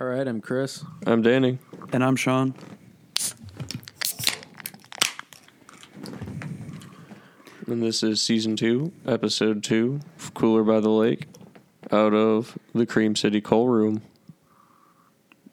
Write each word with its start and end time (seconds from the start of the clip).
All 0.00 0.06
right, 0.06 0.26
I'm 0.26 0.40
Chris. 0.40 0.84
I'm 1.06 1.22
Danny. 1.22 1.58
And 1.92 2.02
I'm 2.02 2.16
Sean. 2.16 2.54
And 7.66 7.82
this 7.82 8.02
is 8.02 8.20
season 8.20 8.56
two, 8.56 8.92
episode 9.06 9.62
two, 9.62 10.00
of 10.18 10.34
Cooler 10.34 10.64
by 10.64 10.80
the 10.80 10.88
Lake, 10.88 11.26
out 11.92 12.14
of 12.14 12.58
the 12.74 12.84
Cream 12.86 13.14
City 13.14 13.40
Coal 13.40 13.68
Room. 13.68 14.02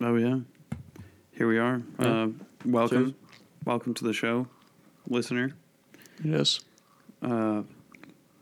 Oh 0.01 0.15
yeah, 0.15 0.39
here 1.31 1.47
we 1.47 1.59
are. 1.59 1.81
Yeah. 1.99 2.07
Uh, 2.07 2.27
welcome, 2.65 3.05
Cheers. 3.05 3.15
welcome 3.65 3.93
to 3.95 4.03
the 4.03 4.13
show, 4.13 4.47
listener. 5.07 5.51
Yes. 6.23 6.59
Uh, 7.21 7.63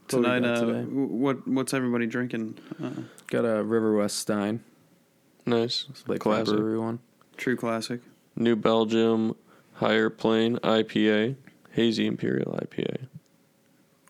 tonight, 0.08 0.46
uh, 0.46 0.60
today? 0.62 0.82
w- 0.84 1.08
what 1.08 1.46
what's 1.48 1.74
everybody 1.74 2.06
drinking? 2.08 2.58
Uh, 2.82 2.92
Got 3.28 3.44
a 3.46 3.64
Riverwest 3.64 4.12
Stein, 4.12 4.64
Nice. 5.46 5.86
Lake 6.08 6.20
Classic. 6.22 6.56
Brewery 6.56 6.80
one. 6.80 7.00
true 7.38 7.56
classic. 7.56 8.02
New 8.36 8.56
Belgium 8.56 9.36
Higher 9.76 10.10
Plane 10.10 10.58
IPA, 10.58 11.36
Hazy 11.72 12.06
Imperial 12.08 12.54
IPA. 12.62 13.08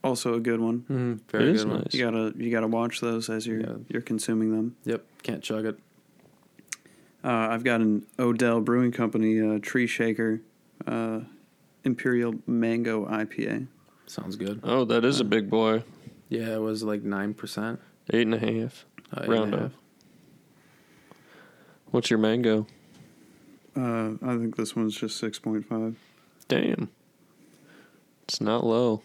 Also 0.04 0.36
a 0.36 0.40
good 0.40 0.60
one. 0.62 0.80
Mm-hmm. 0.82 1.14
Very 1.30 1.50
It 1.52 1.58
good 1.58 1.68
one. 1.68 1.78
nice. 1.80 1.94
You 1.94 2.06
gotta 2.06 2.34
you 2.38 2.52
gotta 2.52 2.68
watch 2.68 3.02
those 3.02 3.30
as 3.30 3.46
you're 3.48 3.60
Yeah. 3.62 3.74
you're 3.90 4.02
consuming 4.02 4.52
them. 4.52 4.76
Yep, 4.86 5.04
can't 5.24 5.44
chug 5.44 5.66
it. 5.66 5.80
Uh, 7.24 7.30
I've 7.50 7.64
got 7.64 7.82
an 7.82 8.06
Odell 8.20 8.62
Brewing 8.62 8.92
Company 8.92 9.42
uh, 9.42 9.58
Tree 9.62 9.88
Shaker 9.88 10.42
uh, 10.86 11.22
Imperial 11.84 12.36
Mango 12.46 13.06
IPA. 13.08 13.68
Sounds 14.06 14.36
good. 14.36 14.60
Oh, 14.64 14.86
that 14.86 15.04
is 15.04 15.20
a 15.20 15.24
big 15.24 15.50
boy. 15.50 15.84
Yeah, 16.30 16.54
it 16.54 16.62
was 16.62 16.84
like 16.84 17.02
nine 17.04 17.34
percent. 17.34 17.80
Eight 18.14 18.22
and 18.28 18.36
a 18.36 18.40
half. 18.40 18.86
Uh, 19.12 19.26
Round 19.28 19.46
and 19.46 19.54
a 19.54 19.58
up. 19.58 19.62
half. 19.64 19.72
What's 21.96 22.10
your 22.10 22.20
mango? 22.20 22.68
Uh, 23.74 24.16
I 24.22 24.36
think 24.36 24.58
this 24.58 24.76
one's 24.76 24.98
just 24.98 25.16
six 25.16 25.40
point 25.40 25.66
five. 25.66 25.96
Damn. 26.50 26.90
It's 28.24 28.42
not 28.42 28.66
low. 28.66 29.02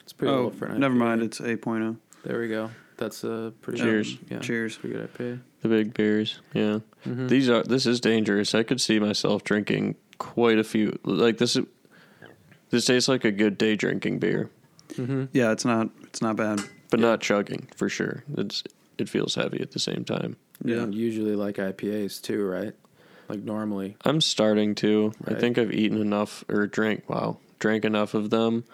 It's 0.00 0.12
pretty 0.12 0.34
Oh, 0.34 0.42
low 0.46 0.50
for 0.50 0.66
an 0.66 0.80
never 0.80 0.96
IPA. 0.96 0.98
mind. 0.98 1.22
It's 1.22 1.40
eight 1.40 1.60
oh. 1.64 1.96
There 2.24 2.40
we 2.40 2.48
go. 2.48 2.72
That's 2.96 3.22
a 3.22 3.52
pretty 3.62 3.78
Cheers. 3.80 4.14
Good, 4.16 4.26
yeah, 4.28 4.38
Cheers. 4.40 4.76
Pretty 4.76 4.96
good 4.96 5.14
IPA. 5.14 5.40
The 5.62 5.68
big 5.68 5.94
beers. 5.94 6.40
Yeah. 6.52 6.80
Mhm. 7.06 7.28
These 7.28 7.48
are 7.48 7.62
this 7.62 7.86
is 7.86 8.00
dangerous. 8.00 8.52
I 8.52 8.64
could 8.64 8.80
see 8.80 8.98
myself 8.98 9.44
drinking 9.44 9.94
quite 10.18 10.58
a 10.58 10.64
few. 10.64 10.98
Like 11.04 11.38
this 11.38 11.54
is 11.54 11.64
this 12.70 12.86
tastes 12.86 13.08
like 13.08 13.24
a 13.24 13.30
good 13.30 13.56
day 13.56 13.76
drinking 13.76 14.18
beer, 14.18 14.50
Mhm. 14.94 15.28
Yeah, 15.32 15.52
it's 15.52 15.64
not 15.64 15.90
it's 16.02 16.20
not 16.20 16.34
bad. 16.34 16.60
but 16.90 16.98
Yeah. 16.98 17.06
not 17.06 17.20
chugging 17.20 17.68
for 17.76 17.88
sure. 17.88 18.24
It's 18.36 18.64
it 18.98 19.08
feels 19.08 19.36
heavy 19.36 19.60
at 19.60 19.70
the 19.70 19.78
same 19.78 20.04
time. 20.04 20.34
You 20.62 20.74
Yeah. 20.74 20.80
don't 20.80 20.92
usually 20.92 21.34
like 21.34 21.56
IPAs 21.56 22.20
too, 22.22 22.44
right? 22.44 22.74
Like 23.28 23.40
normally. 23.42 23.96
I'm 24.04 24.20
starting 24.20 24.74
to. 24.76 25.12
I 25.26 25.34
think 25.34 25.56
I've 25.58 25.72
eaten 25.72 25.98
enough 26.00 26.44
or 26.48 26.66
drank. 26.66 27.08
Wow, 27.08 27.38
drank 27.58 27.84
enough 27.84 28.12
of 28.14 28.30
them. 28.30 28.64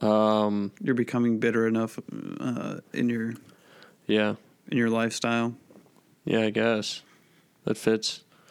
Um, 0.00 0.72
You're 0.82 0.94
becoming 0.96 1.38
bitter 1.38 1.66
enough 1.68 1.98
uh, 2.40 2.80
in 2.92 3.08
your 3.08 3.34
yeah, 4.06 4.34
in 4.70 4.78
your 4.78 4.90
lifestyle. 4.90 5.54
yeah. 6.24 6.40
I 6.40 6.50
guess 6.50 7.02
that 7.64 7.76
fits. 7.76 8.22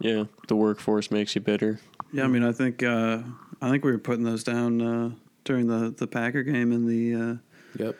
yeah, 0.00 0.24
the 0.48 0.56
workforce 0.56 1.10
makes 1.10 1.34
you 1.34 1.40
bitter. 1.40 1.80
Yeah, 2.12 2.24
I 2.24 2.26
mean, 2.28 2.44
I 2.44 2.52
think 2.52 2.82
uh, 2.82 3.22
I 3.60 3.70
think 3.70 3.84
we 3.84 3.92
were 3.92 3.98
putting 3.98 4.24
those 4.24 4.44
down 4.44 4.80
uh, 4.82 5.10
during 5.44 5.66
the, 5.66 5.94
the 5.96 6.06
Packer 6.06 6.42
game 6.42 6.72
and 6.72 6.88
the 6.88 7.14
uh, 7.14 7.34
Yep. 7.78 7.96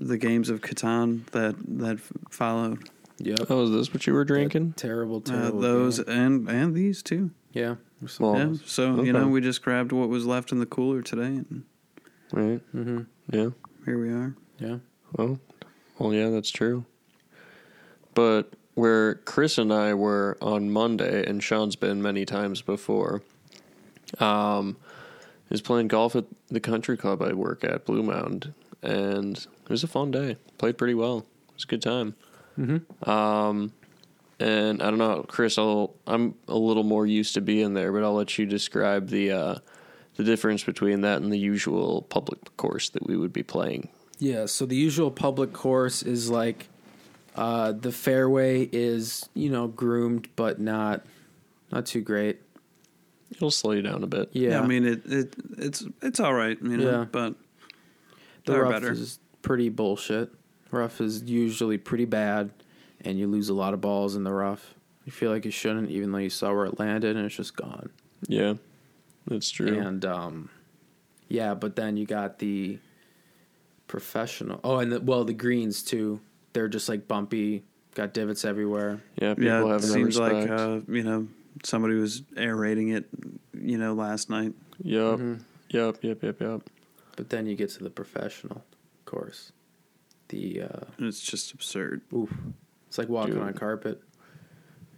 The 0.00 0.18
games 0.18 0.48
of 0.50 0.60
Catan 0.60 1.26
that 1.30 1.54
that 1.78 2.00
followed. 2.30 2.88
Yep. 3.18 3.38
Oh, 3.48 3.64
is 3.64 3.70
this 3.70 3.94
what 3.94 4.06
you 4.06 4.12
were 4.12 4.24
drinking? 4.24 4.74
Terrible, 4.74 5.16
Uh, 5.26 5.30
terrible. 5.30 5.60
those 5.60 5.98
game. 6.00 6.08
and 6.18 6.48
and 6.50 6.74
these 6.74 7.02
too. 7.02 7.30
Yeah. 7.52 7.76
Well, 8.20 8.36
yeah. 8.36 8.54
So 8.66 8.92
okay. 8.92 9.06
you 9.06 9.12
know, 9.12 9.28
we 9.28 9.40
just 9.40 9.62
grabbed 9.62 9.90
what 9.92 10.08
was 10.10 10.26
left 10.26 10.52
in 10.52 10.58
the 10.60 10.66
cooler 10.66 11.00
today, 11.00 11.24
and 11.50 11.64
right. 12.32 12.60
Mm-hmm. 12.74 13.00
Yeah. 13.32 13.48
here 13.86 13.98
we 13.98 14.10
are. 14.10 14.36
Yeah. 14.58 14.78
Well, 15.16 15.40
well, 15.98 16.12
yeah, 16.12 16.28
that's 16.28 16.50
true. 16.50 16.84
But 18.14 18.52
where 18.74 19.14
Chris 19.14 19.56
and 19.56 19.72
I 19.72 19.94
were 19.94 20.36
on 20.42 20.70
Monday, 20.70 21.24
and 21.26 21.42
Sean's 21.42 21.76
been 21.76 22.02
many 22.02 22.26
times 22.26 22.60
before, 22.60 23.22
um, 24.18 24.76
is 25.50 25.62
playing 25.62 25.88
golf 25.88 26.14
at 26.16 26.24
the 26.48 26.60
country 26.60 26.96
club 26.98 27.22
I 27.22 27.32
work 27.32 27.64
at, 27.64 27.86
Blue 27.86 28.02
Mound, 28.02 28.52
and 28.82 29.46
it 29.66 29.70
was 29.70 29.84
a 29.84 29.88
fun 29.88 30.10
day. 30.10 30.36
Played 30.58 30.78
pretty 30.78 30.94
well. 30.94 31.18
It 31.48 31.54
was 31.54 31.64
a 31.64 31.66
good 31.66 31.82
time. 31.82 32.14
Mm-hmm. 32.58 33.08
Um, 33.10 33.72
and 34.38 34.82
I 34.82 34.90
don't 34.90 34.98
know, 34.98 35.24
Chris. 35.28 35.58
I'll, 35.58 35.94
I'm 36.06 36.34
a 36.48 36.56
little 36.56 36.82
more 36.84 37.06
used 37.06 37.34
to 37.34 37.40
being 37.40 37.74
there, 37.74 37.92
but 37.92 38.02
I'll 38.02 38.14
let 38.14 38.38
you 38.38 38.46
describe 38.46 39.08
the 39.08 39.32
uh, 39.32 39.54
the 40.16 40.24
difference 40.24 40.62
between 40.64 41.02
that 41.02 41.20
and 41.22 41.32
the 41.32 41.38
usual 41.38 42.02
public 42.02 42.56
course 42.56 42.88
that 42.90 43.06
we 43.06 43.16
would 43.16 43.32
be 43.32 43.42
playing. 43.42 43.88
Yeah, 44.18 44.46
so 44.46 44.64
the 44.66 44.76
usual 44.76 45.10
public 45.10 45.52
course 45.52 46.02
is 46.02 46.30
like 46.30 46.68
uh, 47.34 47.72
the 47.72 47.92
fairway 47.92 48.68
is 48.72 49.28
you 49.34 49.50
know 49.50 49.68
groomed 49.68 50.28
but 50.36 50.60
not 50.60 51.04
not 51.72 51.86
too 51.86 52.00
great. 52.00 52.40
It'll 53.30 53.50
slow 53.50 53.72
you 53.72 53.82
down 53.82 54.02
a 54.04 54.06
bit. 54.06 54.30
Yeah, 54.32 54.60
I 54.60 54.66
mean, 54.66 54.86
it, 54.86 55.02
it 55.06 55.34
it's 55.58 55.84
it's 56.02 56.20
all 56.20 56.32
right, 56.34 56.56
you 56.62 56.76
know, 56.76 56.90
Yeah. 56.90 57.04
but 57.10 57.34
the 58.44 58.52
they're 58.52 58.62
rough 58.62 58.72
better. 58.72 58.92
is 58.92 59.18
pretty 59.46 59.68
bullshit. 59.68 60.28
Rough 60.72 61.00
is 61.00 61.22
usually 61.22 61.78
pretty 61.78 62.04
bad, 62.04 62.50
and 63.02 63.16
you 63.18 63.28
lose 63.28 63.48
a 63.48 63.54
lot 63.54 63.72
of 63.74 63.80
balls 63.80 64.16
in 64.16 64.24
the 64.24 64.32
rough. 64.32 64.74
You 65.04 65.12
feel 65.12 65.30
like 65.30 65.44
you 65.44 65.52
shouldn't, 65.52 65.88
even 65.90 66.10
though 66.10 66.18
you 66.18 66.30
saw 66.30 66.52
where 66.52 66.66
it 66.66 66.80
landed 66.80 67.16
and 67.16 67.24
it's 67.24 67.36
just 67.36 67.54
gone. 67.56 67.90
Yeah, 68.26 68.54
that's 69.28 69.48
true. 69.48 69.78
And 69.78 70.04
um, 70.04 70.50
yeah, 71.28 71.54
but 71.54 71.76
then 71.76 71.96
you 71.96 72.06
got 72.06 72.40
the 72.40 72.78
professional. 73.86 74.60
Oh, 74.64 74.78
and 74.78 74.90
the, 74.92 75.00
well, 75.00 75.24
the 75.24 75.32
greens 75.32 75.82
too. 75.84 76.20
They're 76.52 76.68
just 76.68 76.88
like 76.88 77.06
bumpy, 77.06 77.62
got 77.94 78.12
divots 78.14 78.44
everywhere. 78.44 79.00
yeah, 79.20 79.34
people 79.34 79.44
yeah, 79.44 79.64
have 79.66 79.82
it 79.84 79.86
seems 79.86 80.18
respect. 80.18 80.50
like 80.50 80.60
uh, 80.60 80.80
you 80.88 81.04
know 81.04 81.28
somebody 81.62 81.94
was 81.94 82.22
aerating 82.36 82.88
it, 82.88 83.04
you 83.54 83.78
know, 83.78 83.94
last 83.94 84.28
night. 84.28 84.52
yep, 84.82 85.18
Mhm. 85.18 85.40
yep, 85.70 85.98
yep, 86.02 86.22
yep, 86.22 86.40
yep. 86.40 86.62
But 87.16 87.30
then 87.30 87.46
you 87.46 87.54
get 87.54 87.70
to 87.70 87.84
the 87.84 87.90
professional 87.90 88.64
course. 89.06 89.52
The 90.28 90.62
uh, 90.62 90.80
it's 90.98 91.20
just 91.20 91.52
absurd. 91.52 92.02
oof, 92.12 92.32
it's 92.88 92.98
like 92.98 93.08
walking 93.08 93.34
Dude. 93.34 93.42
on 93.42 93.54
carpet. 93.54 94.02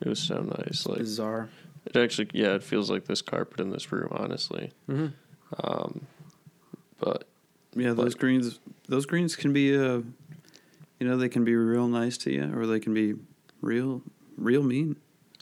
It 0.00 0.08
was 0.08 0.20
so 0.20 0.38
nice. 0.41 0.86
Like 0.86 0.98
Bizarre. 0.98 1.48
it 1.86 1.96
actually, 1.96 2.28
yeah, 2.32 2.54
it 2.54 2.62
feels 2.62 2.91
like 2.91 3.04
this 3.06 3.20
carpet 3.22 3.60
in 3.60 3.70
this 3.70 3.91
room, 3.92 4.08
honestly. 4.12 4.72
Mm-hmm. 4.88 5.06
Um, 5.62 6.06
but 6.98 7.24
Yeah, 7.74 7.92
those 7.92 8.14
But- 8.14 8.20
greens 8.20 8.58
those 8.88 9.04
greens 9.06 9.36
can 9.36 9.52
be 9.52 9.76
uh 9.76 10.00
you 11.00 11.06
know, 11.06 11.16
they 11.16 11.28
can 11.28 11.44
be 11.44 11.54
real 11.54 11.86
nice 11.88 12.16
to 12.19 12.32
you 12.32 12.50
or 12.58 12.66
they 12.66 12.80
can 12.80 12.94
be 12.94 13.14
real 13.60 14.02
real 14.36 14.62
mean. 14.62 14.96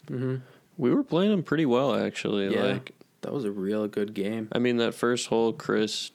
Mm-hmm. 0.07 0.35
we 0.77 0.93
were 0.93 1.03
playing 1.03 1.31
them 1.31 1.43
pretty 1.43 1.65
well, 1.65 1.95
actually. 1.95 2.53
Yeah. 2.53 2.63
Like, 2.73 2.93
That 3.21 3.33
was 3.33 3.43
a 3.45 3.51
real 3.51 3.87
good 3.87 4.13
game. 4.13 4.47
I 4.51 4.59
mean, 4.59 4.77
that 4.77 4.93
first 4.93 5.27
hole, 5.27 5.51
Chris 5.53 6.11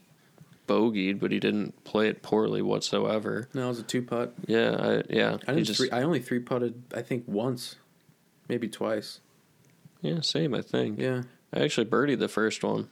bogeyed, 0.66 1.18
but 1.20 1.30
he 1.32 1.40
didn't 1.40 1.82
play 1.84 2.08
it 2.08 2.22
poorly 2.22 2.62
whatsoever. 2.62 3.48
No, 3.54 3.64
it 3.64 3.68
was 3.68 3.78
a 3.80 3.82
two 3.82 4.02
putt. 4.02 4.34
Yeah, 4.46 4.76
I, 4.78 5.02
yeah, 5.10 5.36
I 5.46 5.52
didn't. 5.54 5.64
just, 5.64 5.78
three, 5.80 5.90
I 5.90 6.02
only 6.02 6.20
three 6.20 6.38
putted. 6.40 6.82
I 6.94 7.02
think 7.02 7.24
once, 7.26 7.76
maybe 8.48 8.68
twice. 8.68 9.20
yeah, 10.00 10.20
same. 10.20 10.54
I 10.54 10.62
think. 10.62 10.98
Yeah. 10.98 11.22
I 11.52 11.60
actually 11.60 11.86
birdied 11.86 12.18
the 12.18 12.28
first 12.28 12.64
one, 12.64 12.88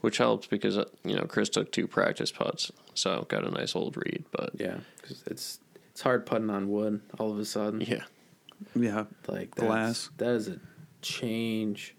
which 0.00 0.18
helped 0.18 0.50
because 0.50 0.76
uh, 0.78 0.86
you 1.04 1.14
know 1.16 1.24
Chris 1.24 1.48
took 1.48 1.70
two 1.70 1.86
practice 1.86 2.32
putts, 2.32 2.72
so 2.94 3.24
got 3.28 3.44
a 3.46 3.50
nice 3.50 3.76
old 3.76 3.96
read. 3.96 4.24
But 4.32 4.50
Yeah. 4.58 4.78
Because 5.00 5.22
it's 5.26 5.60
it's 5.92 6.00
hard 6.02 6.26
putting 6.26 6.50
on 6.50 6.68
wood 6.68 7.00
all 7.18 7.30
of 7.30 7.38
a 7.38 7.44
sudden. 7.44 7.80
yeah, 7.80 8.02
Yeah. 8.74 9.04
Like 9.28 9.54
Glass. 9.54 10.08
that's- 10.08 10.10
That 10.18 10.34
is 10.34 10.48
a 10.48 10.60
change. 11.00 11.94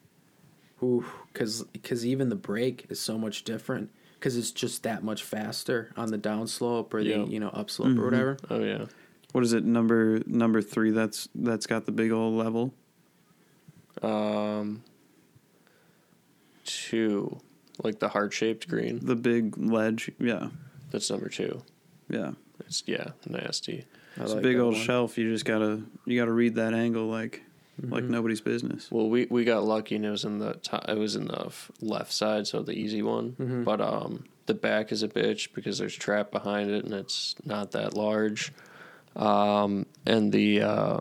Ooh, 0.84 1.06
because 1.34 2.06
even 2.06 2.30
the 2.30 2.36
break 2.36 2.86
is 2.90 3.00
so 3.00 3.18
much 3.18 3.44
different. 3.44 3.90
Because 4.28 4.36
it's 4.40 4.52
just 4.52 4.84
that 4.84 5.06
much 5.06 5.24
faster 5.24 5.90
on 5.96 6.12
the 6.12 6.18
downslope 6.18 6.94
or 6.94 7.02
the 7.02 7.12
Yeah. 7.12 7.24
you 7.28 7.40
know 7.40 7.48
upslope 7.54 7.92
Mhm. 7.94 8.00
or 8.00 8.04
whatever. 8.04 8.38
oh 8.50 8.62
yeah, 8.62 8.88
What 9.32 9.42
is 9.46 9.54
it, 9.54 9.64
number 9.64 10.20
number 10.28 10.62
three 10.62 10.92
that's 10.92 11.30
that's 11.34 11.66
got 11.66 11.86
the 11.86 11.94
big 11.94 12.12
old 12.12 12.38
level? 12.38 12.74
um, 14.02 14.84
two, 16.66 17.40
like 17.82 18.00
the 18.00 18.10
heart 18.10 18.34
shaped 18.34 18.68
green. 18.68 19.00
The 19.02 19.16
big 19.16 19.58
ledge. 19.58 20.12
Yeah. 20.20 20.50
That's 20.92 21.10
number 21.10 21.30
two. 21.30 21.64
Yeah. 22.10 22.32
It's 22.60 22.84
yeah, 22.86 23.12
nasty. 23.30 23.86
I 24.18 24.24
It's 24.24 24.32
like 24.34 24.40
a 24.40 24.44
big 24.44 24.58
old 24.58 24.74
one. 24.74 24.84
shelf. 24.84 25.18
You 25.18 25.32
just 25.32 25.46
gotta 25.46 25.84
you 26.06 26.20
gotta 26.20 26.34
read 26.34 26.56
that 26.56 26.74
angle 26.74 27.08
like 27.08 27.44
like 27.82 28.04
Mhm. 28.04 28.10
nobody's 28.10 28.42
business. 28.42 28.90
Well, 28.92 29.10
we 29.10 29.26
we 29.30 29.44
got 29.44 29.64
lucky 29.64 29.96
and 29.96 30.06
it 30.06 30.10
was 30.10 30.26
in 30.26 30.40
the 30.40 30.54
top, 30.56 30.86
it 30.90 30.98
was 30.98 31.16
in 31.16 31.26
the 31.28 31.52
left 31.82 32.12
side, 32.12 32.48
so 32.48 32.62
the 32.62 32.74
easy 32.74 33.02
one. 33.02 33.34
Mhm. 33.40 33.64
But 33.64 33.82
um, 33.82 34.24
the 34.48 34.54
back 34.54 34.92
is 34.92 35.04
a 35.04 35.08
bitch 35.08 35.54
because 35.54 35.78
there's 35.78 35.96
trap 35.96 36.32
behind 36.32 36.70
it 36.72 36.86
and 36.86 36.94
it's 36.94 37.36
not 37.46 37.72
that 37.72 37.94
large. 37.94 38.52
Um, 39.16 39.86
and 40.06 40.32
the 40.32 40.62
uh, 40.62 41.00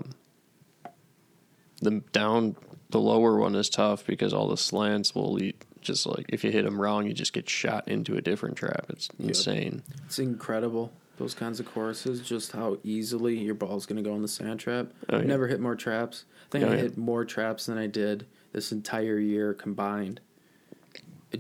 the 1.83 2.03
down 2.13 2.57
the 2.91 3.01
lower 3.01 3.37
one 3.39 3.55
is 3.55 3.69
tough 3.69 4.07
because 4.07 4.33
all 4.33 4.49
the 4.49 4.57
slants 4.57 5.15
will 5.15 5.43
eat, 5.43 5.65
just 5.81 6.07
like 6.07 6.27
if 6.29 6.45
you 6.45 6.51
hit 6.51 6.65
them 6.65 6.81
wrong, 6.81 7.07
you 7.07 7.13
just 7.13 7.33
get 7.33 7.49
shot 7.49 7.87
into 7.89 8.17
a 8.17 8.21
different 8.23 8.57
trap. 8.57 8.87
It's 8.91 9.09
Yep. 9.19 9.29
insane. 9.29 9.83
It's 10.07 10.19
incredible. 10.19 10.93
Those 11.19 11.35
kinds 11.35 11.61
of 11.61 11.67
courses, 11.73 12.21
just 12.21 12.53
how 12.53 12.77
easily 12.85 13.39
your 13.39 13.55
ball's 13.55 13.87
going 13.87 14.03
to 14.03 14.09
go 14.09 14.15
in 14.15 14.23
the 14.23 14.29
sand 14.29 14.61
trap. 14.61 14.89
Oh, 15.09 15.17
I've 15.17 15.23
yeah. 15.23 15.29
never 15.29 15.47
hit 15.47 15.61
more 15.61 15.75
traps. 15.75 16.25
I 16.47 16.51
think 16.51 16.65
Oh, 16.65 16.69
I 16.69 16.75
yeah. 16.75 16.83
hit 16.83 16.99
more 16.99 17.25
traps 17.25 17.67
than 17.67 17.79
I 17.79 17.87
did 17.87 18.27
this 18.53 18.71
entire 18.71 19.19
year 19.19 19.55
combined. 19.55 20.21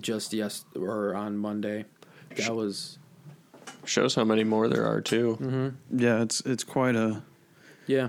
Just 0.00 0.32
yes, 0.32 0.64
or 0.74 1.14
on 1.14 1.36
Monday. 1.36 1.84
That 2.36 2.54
was 2.54 2.98
Shows 3.84 4.14
how 4.14 4.24
many 4.24 4.44
more 4.44 4.68
there 4.68 4.84
are 4.84 5.00
too. 5.00 5.38
Mm-hmm. 5.40 5.98
Yeah, 6.00 6.22
it's 6.22 6.40
it's 6.40 6.64
quite 6.64 6.96
a 6.96 7.22
yeah, 7.86 8.08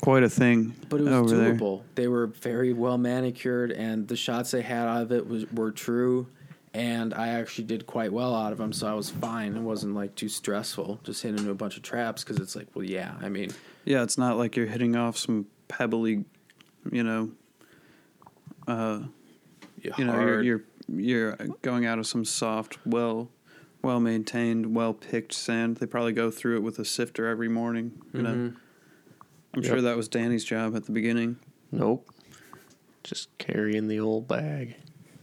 quite 0.00 0.22
a 0.22 0.28
thing 0.30 0.74
but 0.88 1.00
it 1.00 1.04
was 1.04 1.12
over 1.12 1.36
there. 1.36 1.54
doable. 1.54 1.82
They 1.94 2.08
were 2.08 2.28
very 2.28 2.72
well 2.72 2.96
manicured, 2.96 3.70
and 3.72 4.08
the 4.08 4.16
shots 4.16 4.52
they 4.52 4.62
had 4.62 4.88
out 4.88 5.02
of 5.02 5.12
it 5.12 5.28
was 5.28 5.50
were 5.52 5.70
true. 5.70 6.28
And 6.78 7.12
I 7.12 7.28
actually 7.30 7.64
did 7.64 7.86
quite 7.88 8.12
well 8.12 8.36
out 8.36 8.52
of 8.52 8.58
them, 8.58 8.72
so 8.72 8.86
I 8.86 8.94
was 8.94 9.10
fine. 9.10 9.56
It 9.56 9.60
wasn't 9.62 9.94
like 9.96 10.14
too 10.14 10.28
stressful. 10.28 11.00
Just 11.02 11.22
hitting 11.24 11.38
into 11.38 11.50
a 11.50 11.54
bunch 11.54 11.76
of 11.76 11.82
traps 11.82 12.22
because 12.22 12.38
it's 12.38 12.54
like, 12.54 12.68
well, 12.74 12.84
yeah. 12.84 13.16
I 13.20 13.28
mean, 13.28 13.50
Yeah, 13.84 14.04
it's 14.04 14.16
not 14.16 14.36
like 14.38 14.54
you're 14.56 14.66
hitting 14.66 14.94
off 14.94 15.16
some 15.18 15.46
pebbly, 15.66 16.24
you 16.92 17.02
know, 17.02 17.32
uh, 18.68 19.00
you 19.82 19.92
you 19.98 20.04
know, 20.04 20.12
hard. 20.12 20.44
you're, 20.44 20.62
you're 20.88 21.34
you're 21.36 21.36
going 21.62 21.84
out 21.84 21.98
of 21.98 22.06
some 22.06 22.24
soft, 22.24 22.78
well, 22.86 23.28
well 23.82 23.98
maintained, 24.00 24.74
well 24.74 24.94
picked 24.94 25.32
sand. 25.32 25.78
They 25.78 25.86
probably 25.86 26.12
go 26.12 26.30
through 26.30 26.56
it 26.58 26.62
with 26.62 26.78
a 26.78 26.84
sifter 26.84 27.26
every 27.26 27.48
morning. 27.48 27.90
You 28.12 28.22
know, 28.22 28.30
Mhm. 28.34 28.56
I'm 29.54 29.62
Yep. 29.62 29.64
sure 29.64 29.80
that 29.82 29.96
was 29.96 30.06
Danny's 30.08 30.44
job 30.44 30.76
at 30.76 30.84
the 30.84 30.92
beginning. 30.92 31.38
Nope. 31.72 32.08
Just 33.02 33.36
carrying 33.38 33.88
the 33.88 33.98
old 33.98 34.28
bag. 34.28 34.76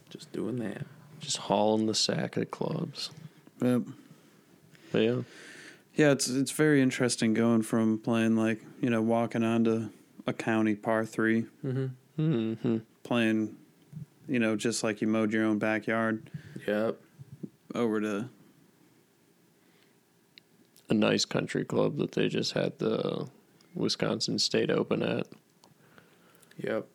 just 0.10 0.32
doing 0.32 0.58
that. 0.58 0.86
Just 1.26 1.38
hauling 1.38 1.88
the 1.88 1.96
sack 1.96 2.38
of 2.38 2.52
clubs. 2.52 3.10
Yep. 3.60 3.82
But 4.92 5.00
yeah. 5.02 5.22
Yeah, 5.96 6.12
it's 6.12 6.28
it's 6.28 6.52
very 6.52 6.84
interesting 6.84 7.34
going 7.34 7.64
from 7.64 7.98
playing 7.98 8.36
like 8.36 8.62
you 8.80 8.92
know 8.92 9.02
walking 9.02 9.44
onto 9.44 9.90
a 10.28 10.34
county 10.34 10.76
par 10.76 11.04
three, 11.04 11.48
Mm-hmm. 11.66 12.54
hmm 12.54 12.78
playing, 13.02 13.56
you 14.28 14.38
know, 14.38 14.56
just 14.56 14.84
like 14.84 15.02
you 15.02 15.08
mowed 15.08 15.34
your 15.34 15.46
own 15.46 15.58
backyard, 15.58 16.30
Yep. 16.68 17.00
over 17.74 18.02
to 18.02 18.30
A 20.90 20.94
nice 20.94 21.26
country 21.26 21.66
club 21.66 21.98
that 21.98 22.12
they 22.12 22.28
just 22.28 22.52
had 22.54 22.78
the 22.78 23.28
Wisconsin 23.74 24.38
State 24.38 24.70
Open 24.70 25.02
at. 25.02 25.26
Yep. 26.58 26.88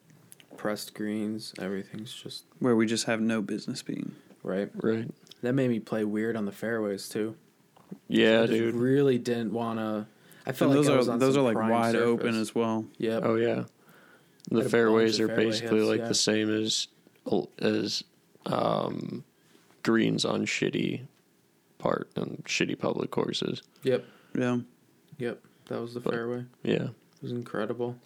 Pressed 0.60 0.92
greens. 0.92 1.54
Everything's 1.58 2.12
just 2.12 2.44
where 2.58 2.76
we 2.76 2.84
just 2.84 3.06
have 3.06 3.18
no 3.18 3.40
business 3.40 3.82
being. 3.82 4.14
right. 4.42 4.70
Right. 4.74 5.08
That 5.40 5.54
made 5.54 5.70
me 5.70 5.80
play 5.80 6.04
weird 6.04 6.36
on 6.36 6.44
the 6.44 6.52
fairways 6.52 7.08
too. 7.08 7.34
Yeah, 8.08 8.42
I 8.42 8.46
just 8.46 8.52
dude. 8.58 8.74
Really 8.74 9.16
didn't 9.16 9.54
want 9.54 9.78
to. 9.78 10.06
I 10.44 10.52
felt 10.52 10.72
And 10.72 10.80
like 10.80 10.86
those 10.86 10.94
I 10.94 10.96
was 10.98 11.08
are 11.08 11.12
on 11.12 11.18
those 11.18 11.36
are 11.38 11.40
like 11.40 11.56
wide 11.56 11.92
surface. 11.92 12.06
open 12.06 12.38
as 12.38 12.54
well. 12.54 12.84
Yeah. 12.98 13.20
Oh 13.22 13.36
yeah. 13.36 13.64
The 14.50 14.68
fairways 14.68 15.18
are 15.18 15.28
fairway 15.28 15.44
basically 15.46 15.78
hits, 15.78 15.88
like 15.88 16.00
yeah. 16.00 16.08
the 16.08 16.14
same 16.14 16.50
as 16.54 16.88
as 17.58 18.04
um, 18.44 19.24
greens 19.82 20.26
on 20.26 20.44
shitty 20.44 21.06
part 21.78 22.10
and 22.16 22.44
shitty 22.44 22.78
public 22.78 23.10
courses. 23.10 23.62
Yep. 23.84 24.04
Yeah. 24.38 24.58
Yep. 25.16 25.40
That 25.68 25.80
was 25.80 25.94
the 25.94 26.00
But- 26.00 26.12
fairway. 26.12 26.44
Yeah. 26.62 26.88
It 27.20 27.24
was 27.24 27.32
incredible. 27.32 27.96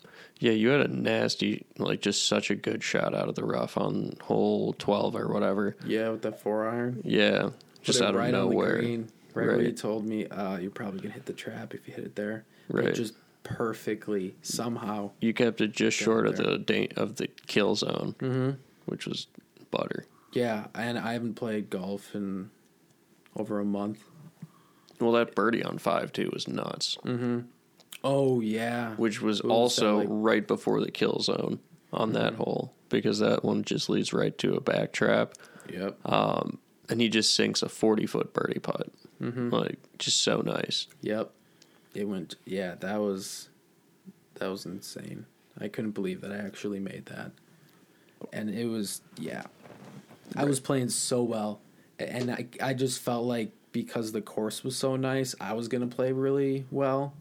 Yeah, 0.41 0.53
you 0.53 0.71
had 0.71 0.81
a 0.81 0.89
nasty, 0.89 1.65
like 1.79 2.01
just 2.01 2.27
such 2.27 2.51
a 2.51 2.57
good 2.57 2.83
shot 2.83 3.15
out 3.15 3.29
of 3.29 3.37
the 3.37 3.45
rough 3.45 3.79
on 3.79 4.15
hole 4.23 4.75
12 4.79 5.15
or 5.15 5.29
whatever. 5.33 5.77
Yeah, 5.87 6.09
with 6.11 6.23
that 6.23 6.41
four 6.41 6.69
iron. 6.69 7.01
Yeah, 7.05 7.51
just 7.83 8.03
out 8.03 8.11
of 8.11 8.21
right 8.21 8.33
the 8.33 8.39
nowhere. 8.39 8.79
green. 8.79 9.09
Right, 9.35 9.47
where 9.49 9.61
you 9.63 9.73
told 9.73 10.05
me 10.07 10.27
uh, 10.27 10.59
you're 10.59 10.71
probably 10.71 11.01
gonna 11.01 11.15
hit 11.15 11.27
the 11.27 11.33
trap 11.33 11.75
if 11.75 11.87
you 11.89 11.95
hit 11.95 12.05
it 12.05 12.15
there. 12.17 12.45
Right. 12.69 12.87
It 12.89 12.95
just 12.95 13.15
perfectly 13.43 14.35
somehow. 14.43 15.11
You 15.21 15.33
kept 15.35 15.61
it 15.61 15.73
just 15.73 15.97
short 15.97 16.27
of 16.27 16.37
the 16.37 16.59
da- 16.59 16.91
of 16.97 17.17
the 17.17 17.29
kill 17.47 17.75
zone, 17.77 18.15
Mm-hmm. 18.19 18.51
which 18.87 19.07
was 19.07 19.27
butter. 19.71 20.07
Yeah, 20.33 20.67
and 20.75 20.99
I 20.99 21.13
haven't 21.13 21.35
played 21.35 21.71
golf 21.71 22.15
in 22.15 22.51
over 23.37 23.61
a 23.61 23.65
month. 23.65 24.03
Well, 25.01 25.13
that 25.13 25.35
birdie 25.37 25.63
on 25.65 25.79
five 25.79 26.13
too 26.13 26.31
was 26.33 26.47
nuts, 26.49 26.97
Mm-hmm. 27.05 27.41
Oh 28.05 28.41
yeah. 28.41 28.95
which 28.97 29.21
was 29.23 29.41
Ooh, 29.43 29.49
also 29.51 29.99
like- 29.99 30.07
right 30.11 30.47
before 30.47 30.81
the 30.81 30.91
kill 30.91 31.21
zone 31.21 31.59
on 31.93 32.13
that 32.13 32.35
Mhm. 32.35 32.37
hole 32.37 32.73
because 32.91 33.19
that 33.21 33.45
one 33.45 33.65
just 33.65 33.89
leads 33.89 34.13
right 34.13 34.37
to 34.39 34.55
a 34.55 34.61
back 34.61 34.93
trap, 34.93 35.33
Yep. 35.73 35.99
um, 36.09 36.59
and 36.89 37.01
he 37.01 37.09
just 37.09 37.35
sinks 37.35 37.63
a 37.63 37.69
forty 37.69 38.07
foot 38.07 38.33
birdie 38.35 38.61
putt, 38.61 38.91
Mm-hmm. 39.23 39.51
like 39.51 39.79
just 39.99 40.23
so 40.23 40.41
nice. 40.43 40.87
Yep. 41.01 41.31
It 41.95 42.05
went 42.09 42.37
yeah, 42.45 42.75
that 42.77 42.97
was 43.01 43.49
that 44.35 44.49
was 44.51 44.67
insane. 44.67 45.25
I 45.59 45.69
couldn't 45.69 45.93
believe 45.93 46.21
that 46.21 46.33
I 46.33 46.37
actually 46.37 46.81
made 46.81 47.07
that. 47.07 47.31
And 48.33 48.51
it 48.51 48.67
was 48.67 49.01
yeah. 49.19 49.45
I 50.37 50.45
was 50.45 50.59
playing 50.61 50.89
so 50.91 51.23
well 51.23 51.61
and 51.99 52.31
I 52.31 52.47
I 52.61 52.75
just 52.75 53.01
felt 53.01 53.25
like 53.25 53.53
because 53.73 54.13
the 54.13 54.21
course 54.23 54.63
was 54.65 54.77
so 54.77 54.97
nice, 54.97 55.35
I 55.41 55.53
was 55.55 55.69
going 55.69 55.89
to 55.89 55.95
play 55.97 56.13
really 56.13 56.65
well. 56.71 57.15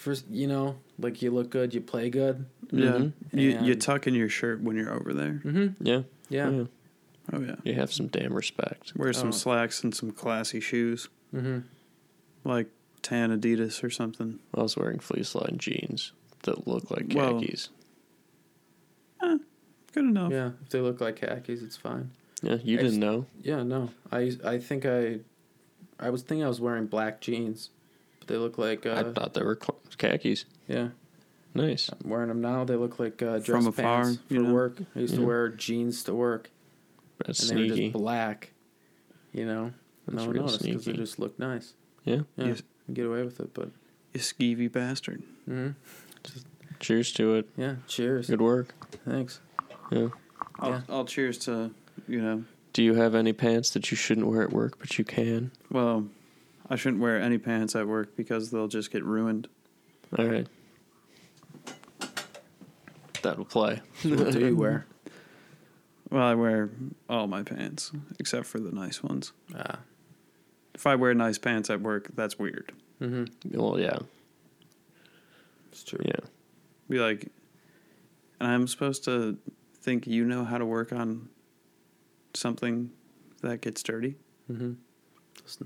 First, 0.00 0.24
you 0.30 0.46
know, 0.46 0.76
like 0.98 1.20
you 1.20 1.30
look 1.30 1.50
good, 1.50 1.74
you 1.74 1.80
play 1.82 2.08
good. 2.08 2.46
Yeah. 2.72 2.92
Mhm. 2.92 3.12
You 3.32 3.60
you 3.60 3.74
tuck 3.74 4.06
in 4.06 4.14
your 4.14 4.30
shirt 4.30 4.62
when 4.62 4.74
you're 4.76 4.92
over 4.94 5.12
there. 5.12 5.42
Mhm. 5.44 5.74
Yeah, 5.80 6.02
Yeah. 6.30 6.64
Oh 7.32 7.40
yeah. 7.40 7.56
You 7.64 7.74
have 7.74 7.92
some 7.92 8.06
damn 8.06 8.32
respect. 8.32 8.94
Wear 8.96 9.12
some 9.12 9.28
Oh. 9.28 9.32
slacks 9.32 9.84
and 9.84 9.94
some 9.94 10.10
classy 10.12 10.58
shoes, 10.60 11.08
Mm-hmm. 11.34 11.58
like 12.44 12.68
tan 13.02 13.30
Adidas 13.38 13.84
or 13.84 13.90
something. 13.90 14.38
I 14.54 14.62
was 14.62 14.74
wearing 14.76 15.00
fleece 15.00 15.34
line 15.34 15.56
jeans 15.58 16.12
that 16.44 16.66
look 16.66 16.90
like 16.90 17.08
khakis. 17.10 17.14
Well, 17.16 17.40
khakis. 17.40 17.68
Good 19.92 20.04
enough. 20.04 20.30
Yeah, 20.32 20.52
if 20.62 20.68
they 20.70 20.80
look 20.80 21.00
like 21.00 21.16
khakis, 21.16 21.62
it's 21.62 21.76
fine. 21.76 22.12
Yeah, 22.42 22.58
you 22.62 22.78
I 22.78 22.82
didn't 22.82 22.86
just- 22.92 22.98
know. 23.00 23.26
Yeah, 23.42 23.64
no. 23.64 23.90
I 24.10 24.32
I 24.44 24.58
think 24.58 24.86
I 24.86 25.20
I 25.98 26.08
was 26.10 26.22
thinking 26.22 26.44
I 26.44 26.48
was 26.48 26.60
wearing 26.60 26.86
black 26.86 27.20
jeans, 27.20 27.68
but 27.68 27.79
they 28.30 28.36
look 28.38 28.56
like 28.58 28.86
uh, 28.86 28.92
I 29.06 29.12
thought 29.12 29.34
they 29.34 29.42
were 29.42 29.58
cl- 29.60 29.78
khakis. 29.98 30.44
yeah. 30.68 30.88
Nice. 31.52 31.90
I'm 31.90 32.08
wearing 32.08 32.28
them 32.28 32.40
now. 32.40 32.62
They 32.64 32.76
look 32.76 33.00
like 33.00 33.20
uh, 33.22 33.38
dress 33.38 33.46
From 33.64 33.66
afar, 33.66 34.04
pants 34.04 34.20
for 34.28 34.34
you 34.34 34.42
know? 34.44 34.54
work. 34.54 34.78
I 34.94 35.00
used 35.00 35.14
to 35.16 35.20
Yeah. 35.20 35.26
wear 35.26 35.48
jeans 35.48 36.04
to 36.04 36.14
work, 36.14 36.48
That's 37.26 37.40
and 37.50 37.58
they 37.58 37.62
were 37.62 37.68
sneaky. 37.68 37.82
just 37.88 37.92
black. 37.94 38.52
You 39.32 39.46
know, 39.46 39.72
That's 40.06 40.16
no 40.16 40.22
one 40.26 40.30
real 40.32 40.42
noticed 40.44 40.62
because 40.62 40.84
they 40.84 40.92
sneaky. 40.92 40.98
just 40.98 41.18
look 41.18 41.38
nice. 41.40 41.74
Yeah. 42.04 42.20
Yeah, 42.36 42.46
Yes. 42.46 42.62
get 42.92 43.04
away 43.06 43.24
with 43.24 43.40
it, 43.40 43.52
but 43.52 43.70
You 44.14 44.20
skeevy 44.20 44.70
bastard. 44.70 45.22
hmm 45.46 45.70
Cheers 46.78 47.12
to 47.14 47.34
it. 47.34 47.48
yeah. 47.56 47.74
Cheers. 47.88 48.28
Good 48.28 48.40
work. 48.40 48.74
Thanks. 49.04 49.40
Yeah. 49.90 50.08
I'll, 50.60 50.70
Yeah. 50.70 50.80
I'll 50.88 51.04
cheers 51.04 51.36
to, 51.38 51.72
you 52.08 52.22
know, 52.22 52.44
Do 52.72 52.82
you 52.84 52.94
have 52.94 53.14
any 53.16 53.32
pants 53.32 53.70
that 53.70 53.90
you 53.90 53.96
shouldn't 53.96 54.26
wear 54.28 54.42
at 54.42 54.52
work, 54.52 54.78
but 54.78 54.98
you 54.98 55.04
can? 55.04 55.50
well, 55.70 56.06
I 56.70 56.76
shouldn't 56.76 57.02
wear 57.02 57.20
any 57.20 57.36
pants 57.36 57.74
at 57.74 57.86
work 57.86 58.16
because 58.16 58.50
they'll 58.50 58.68
just 58.68 58.92
get 58.92 59.04
ruined. 59.04 59.48
All 60.16 60.24
right. 60.24 60.46
That'll 63.22 63.44
play. 63.44 63.82
What 64.04 64.32
do 64.32 64.40
you 64.40 64.56
wear? 64.56 64.86
Well, 66.10 66.22
I 66.22 66.34
wear 66.34 66.70
all 67.08 67.26
my 67.26 67.42
pants 67.42 67.92
except 68.18 68.46
for 68.46 68.60
the 68.60 68.70
nice 68.72 69.02
ones. 69.02 69.32
Ah. 69.54 69.80
If 70.74 70.86
I 70.86 70.94
wear 70.94 71.12
nice 71.12 71.38
pants 71.38 71.68
at 71.70 71.80
work, 71.80 72.08
that's 72.14 72.38
weird. 72.38 72.72
Mm-hmm. 73.00 73.58
Well, 73.58 73.78
yeah. 73.78 73.98
It's 75.70 75.84
true. 75.84 76.00
Yeah. 76.04 76.20
Be 76.88 76.98
like, 76.98 77.28
and 78.40 78.50
I'm 78.50 78.66
supposed 78.66 79.04
to 79.04 79.38
think 79.82 80.06
you 80.06 80.24
know 80.24 80.44
how 80.44 80.58
to 80.58 80.66
work 80.66 80.92
on 80.92 81.28
something 82.34 82.90
that 83.42 83.60
gets 83.60 83.82
dirty. 83.82 84.16
Mm-hmm. 84.50 84.72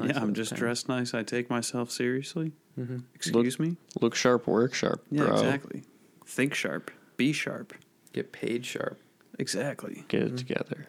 Yeah, 0.00 0.21
I'm 0.21 0.35
just 0.35 0.55
dressed 0.55 0.88
nice. 0.88 1.14
I 1.14 1.23
take 1.23 1.49
myself 1.50 1.91
seriously. 1.91 2.53
Mm-hmm. 2.79 2.99
Excuse 3.14 3.59
me. 3.59 3.76
Look 4.00 4.14
sharp, 4.14 4.47
work 4.47 4.75
sharp, 4.75 5.05
Yeah, 5.11 5.25
bro. 5.26 5.35
exactly. 5.35 5.83
Think 6.26 6.55
sharp. 6.55 6.91
Be 7.17 7.33
sharp. 7.33 7.73
Get 8.12 8.33
paid 8.33 8.64
sharp. 8.67 8.99
Exactly. 9.38 10.05
Get 10.09 10.23
it 10.23 10.33
Mhm. 10.35 10.37
together. 10.38 10.87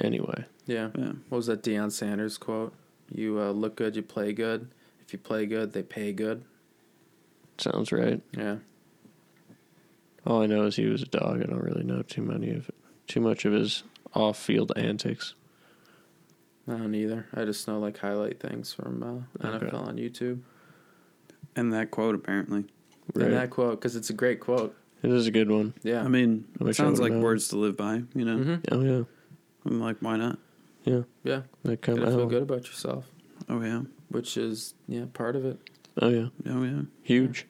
Anyway, 0.00 0.44
Yeah. 0.66 0.90
Yeah. 0.96 1.12
What 1.28 1.36
was 1.38 1.46
that 1.46 1.62
Deion 1.62 1.90
Sanders 1.92 2.38
quote? 2.38 2.72
You 3.12 3.38
uh, 3.40 3.50
look 3.50 3.76
good, 3.76 3.96
you 3.96 4.02
play 4.02 4.32
good. 4.32 4.68
If 5.02 5.12
you 5.12 5.18
play 5.18 5.44
good, 5.46 5.72
they 5.72 5.82
pay 5.82 6.12
good. 6.12 6.44
sounds 7.58 7.92
right. 7.92 8.22
Yeah. 8.34 8.56
All 10.26 10.42
I 10.42 10.46
know 10.46 10.64
is 10.64 10.76
he 10.76 10.86
was 10.86 11.02
a 11.02 11.06
dog. 11.06 11.42
I 11.42 11.46
don't 11.46 11.62
really 11.62 11.82
know 11.82 12.00
too 12.02 12.22
many 12.22 12.50
of 12.50 12.70
too 13.06 13.20
much 13.20 13.44
of 13.44 13.52
his 13.52 13.82
off-field 14.14 14.72
antics. 14.76 15.34
I 16.68 16.72
don't 16.72 16.94
either. 16.94 17.26
I 17.34 17.44
just 17.44 17.66
know 17.66 17.78
like 17.78 17.98
highlight 17.98 18.40
things 18.40 18.72
from 18.72 19.02
uh, 19.42 19.46
Okay. 19.56 19.66
NFL 19.66 19.88
on 19.88 19.96
YouTube. 19.96 20.40
And 21.56 21.72
that 21.72 21.90
quote 21.90 22.14
apparently. 22.14 22.64
Right. 23.14 23.26
And 23.26 23.34
that 23.36 23.50
quote, 23.50 23.80
because 23.80 23.96
it's 23.96 24.10
a 24.10 24.14
great 24.14 24.40
quote. 24.40 24.76
It 25.02 25.10
is 25.10 25.26
a 25.26 25.30
good 25.30 25.50
one. 25.50 25.74
Yeah. 25.82 26.02
I 26.04 26.08
mean, 26.08 26.44
I 26.60 26.68
it 26.68 26.76
sounds 26.76 27.00
like 27.00 27.04
would've 27.10 27.14
known. 27.16 27.22
words 27.24 27.48
to 27.48 27.56
live 27.56 27.76
by. 27.76 28.02
You 28.14 28.24
know, 28.24 28.36
hmm 28.38 28.54
Oh 28.70 28.80
yeah, 28.82 29.02
I'm 29.66 29.80
like, 29.80 29.96
why 30.00 30.16
not? 30.16 30.38
yeah. 30.84 31.02
Yeah. 31.24 31.42
That 31.64 31.80
come 31.82 31.96
Gotta 31.96 32.10
feel 32.12 32.26
good 32.26 32.42
about 32.42 32.66
yourself, 32.66 33.06
Oh 33.48 33.60
yeah, 33.62 33.82
which 34.10 34.36
is 34.36 34.74
yeah 34.86 35.06
part 35.12 35.36
of 35.36 35.44
it. 35.44 35.58
Oh 36.00 36.08
yeah, 36.08 36.28
oh 36.50 36.62
yeah. 36.62 36.82
huge. 37.02 37.46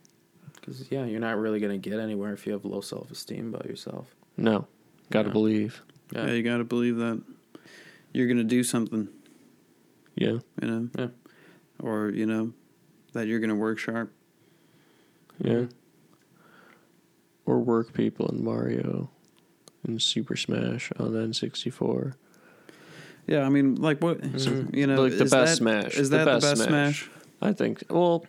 Because 0.54 0.86
yeah, 0.90 1.04
you're 1.04 1.20
not 1.20 1.36
really 1.38 1.58
gonna 1.60 1.78
get 1.78 1.98
anywhere 1.98 2.32
if 2.32 2.46
you 2.46 2.52
have 2.52 2.64
low 2.64 2.80
self 2.80 3.10
esteem 3.10 3.52
about 3.52 3.66
yourself. 3.66 4.14
No, 4.36 4.66
got 5.10 5.22
to 5.22 5.28
Yeah. 5.28 5.32
believe. 5.32 5.82
Yeah. 6.12 6.26
Yeah, 6.26 6.32
you 6.32 6.42
got 6.42 6.58
to 6.58 6.64
believe 6.64 6.96
that 6.96 7.22
you're 8.12 8.26
gonna 8.28 8.44
do 8.44 8.62
something. 8.62 9.08
Yeah, 10.16 10.38
You 10.62 10.68
know, 10.68 10.88
Yeah. 10.98 11.08
or 11.78 12.10
you 12.10 12.26
know 12.26 12.52
that 13.12 13.26
you're 13.26 13.40
gonna 13.40 13.56
work 13.56 13.78
sharp. 13.78 14.12
yeah. 15.38 15.66
Or 17.46 17.58
work 17.58 17.92
people 17.92 18.28
in 18.28 18.44
Mario, 18.44 19.10
and 19.86 20.00
Super 20.00 20.36
Smash 20.36 20.92
on 20.98 21.12
N64. 21.16 22.14
Yeah, 23.26 23.44
I 23.44 23.48
mean, 23.48 23.76
like 23.76 24.02
what 24.02 24.20
Mhm. 24.20 24.74
you 24.76 24.86
know, 24.86 25.02
Like 25.02 25.12
the 25.12 25.24
best 25.24 25.32
that- 25.32 25.56
Smash. 25.56 25.96
Is 25.98 26.10
The 26.10 26.18
that 26.18 26.24
best 26.26 26.42
the 26.46 26.50
best 26.52 26.62
Smash. 26.64 27.04
Smash? 27.04 27.10
I 27.42 27.52
think. 27.52 27.82
Well, 27.88 28.24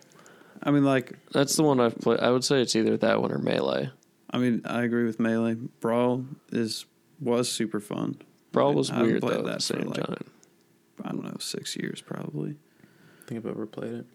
I 0.62 0.70
mean, 0.70 0.84
like, 0.84 1.18
that's 1.32 1.56
the 1.56 1.62
one 1.62 1.78
I've 1.80 1.96
played. 1.98 2.20
I 2.20 2.30
would 2.30 2.44
say 2.44 2.62
it's 2.62 2.74
either 2.74 2.96
that 2.96 3.20
one 3.20 3.30
or 3.32 3.38
Melee. 3.38 3.90
I 4.30 4.38
mean, 4.38 4.62
I 4.64 4.82
agree 4.84 5.04
with 5.04 5.20
melee. 5.20 5.56
Brawl 5.80 6.24
is 6.50 6.86
was 7.20 7.48
super 7.50 7.78
fun. 7.80 8.16
Brawl 8.52 8.74
was 8.74 8.90
I 8.90 8.94
haven't 8.94 9.08
weird 9.08 9.22
played 9.22 9.34
though 9.34 9.38
at 9.40 9.44
that 9.46 9.60
the 9.60 9.74
for, 9.74 9.80
same 9.80 9.88
like, 9.88 10.06
time. 10.06 10.30
I 11.02 11.08
don't 11.10 11.24
know, 11.24 11.36
six 11.40 11.76
years 11.76 12.00
probably. 12.00 12.56
I 12.82 13.26
think 13.26 13.44
I've 13.44 13.50
ever 13.50 13.66
played 13.66 13.92
it. 13.92 14.06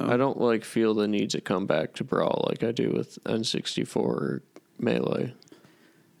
Oh. 0.00 0.12
I 0.12 0.16
don't 0.16 0.40
like 0.40 0.64
feel 0.64 0.94
the 0.94 1.08
need 1.08 1.30
to 1.30 1.40
come 1.40 1.66
back 1.66 1.94
to 1.94 2.04
Brawl 2.04 2.46
like 2.48 2.62
I 2.62 2.72
do 2.72 2.90
with 2.90 3.22
N64 3.24 3.96
or 3.96 4.42
Melee. 4.78 5.34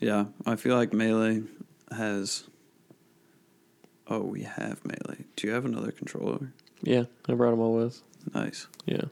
Yeah, 0.00 0.26
I 0.46 0.56
feel 0.56 0.76
like 0.76 0.92
melee 0.92 1.42
has. 1.90 2.44
Oh, 4.06 4.20
we 4.20 4.42
have 4.42 4.84
melee. 4.84 5.24
Do 5.36 5.46
you 5.46 5.52
have 5.54 5.64
another 5.64 5.92
controller? 5.92 6.52
Yeah, 6.82 7.04
I 7.26 7.34
brought 7.34 7.52
them 7.52 7.60
all 7.60 7.74
with. 7.74 8.02
Nice. 8.34 8.66
Yeah. 8.84 9.04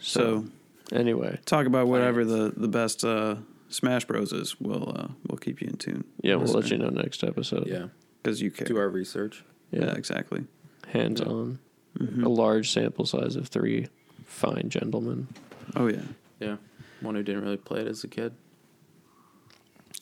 So, 0.00 0.44
Anyway, 0.92 1.38
talk 1.46 1.66
about 1.66 1.86
whatever 1.86 2.24
the 2.24 2.52
the 2.54 2.68
best 2.68 3.04
uh, 3.04 3.36
Smash 3.74 4.06
Broses. 4.06 4.56
We'll 4.60 4.88
uh, 4.96 5.08
we'll 5.28 5.38
keep 5.38 5.60
you 5.60 5.68
in 5.68 5.76
tune. 5.76 6.04
yeah, 6.22 6.36
we'll 6.36 6.52
let 6.52 6.70
you 6.70 6.78
know 6.78 6.88
next 6.90 7.24
episode. 7.24 7.66
Yeah. 7.66 7.86
because 8.22 8.40
you 8.40 8.50
care. 8.50 8.66
Do 8.66 8.76
our 8.78 8.88
research. 8.88 9.44
yeah. 9.70 9.86
Yeah, 9.86 9.92
exactly. 9.92 10.44
hands 10.92 11.20
on. 11.20 11.58
Mhm. 11.98 12.24
A 12.24 12.28
large 12.28 12.70
sample 12.70 13.04
size 13.06 13.36
of 13.36 13.48
three 13.48 13.86
fine 14.26 14.68
gentlemen. 14.68 15.28
Oh 15.76 15.86
yeah. 15.88 16.02
Yeah. 16.40 16.56
One 17.00 17.14
who 17.16 17.22
didn't 17.22 17.42
really 17.42 17.56
play 17.56 17.80
it 17.80 17.88
as 17.88 18.02
a 18.04 18.08
kid. 18.08 18.32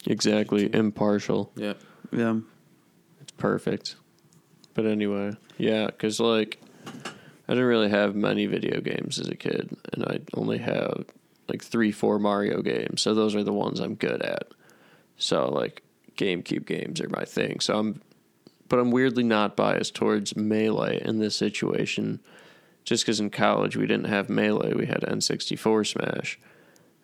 Exactly, 0.07 0.73
impartial. 0.75 1.53
Yeah. 1.57 1.75
Yeah. 2.13 2.39
It's 3.21 3.33
perfect. 3.33 3.97
But 4.75 4.87
anyway, 4.87 5.33
yeah, 5.59 5.87
because 5.87 6.19
like 6.21 6.61
I 7.49 7.53
didn't 7.55 7.65
really 7.65 7.91
have 7.91 8.15
many 8.17 8.47
video 8.47 8.81
games 8.81 9.19
as 9.19 9.29
a 9.29 9.37
kid, 9.37 9.77
and 9.93 10.05
I 10.05 10.21
only 10.35 10.59
have 10.59 11.05
like 11.49 11.63
three, 11.63 11.93
four 11.93 12.19
Mario 12.19 12.63
games. 12.63 13.03
So 13.03 13.15
those 13.15 13.35
are 13.35 13.43
the 13.45 13.53
ones 13.53 13.81
I'm 13.81 13.95
good 13.95 14.23
at. 14.23 14.49
So 15.17 15.49
like 15.49 15.83
GameCube 16.17 16.67
games 16.67 17.01
are 17.01 17.09
my 17.09 17.25
thing. 17.25 17.61
So 17.61 17.79
I'm, 17.79 18.01
but 18.69 18.79
I'm 18.79 18.91
weirdly 18.91 19.23
not 19.25 19.57
biased 19.57 19.95
towards 19.95 20.35
Melee 20.37 21.01
in 21.05 21.19
this 21.19 21.37
situation, 21.37 22.21
just 22.85 23.05
because 23.05 23.21
in 23.21 23.31
college 23.31 23.77
we 23.77 23.87
didn't 23.87 24.07
have 24.07 24.29
Melee, 24.31 24.73
we 24.75 24.87
had 24.87 25.03
N64 25.03 25.87
Smash, 25.87 26.39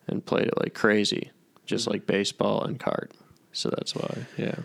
and 0.07 0.25
played 0.25 0.47
it 0.47 0.57
like 0.59 0.73
crazy, 0.73 1.31
just 1.65 1.87
like 1.87 2.07
baseball 2.07 2.63
and 2.63 2.79
card. 2.79 3.11
So 3.51 3.69
that's 3.69 3.93
why, 3.95 4.25
yeah. 4.37 4.55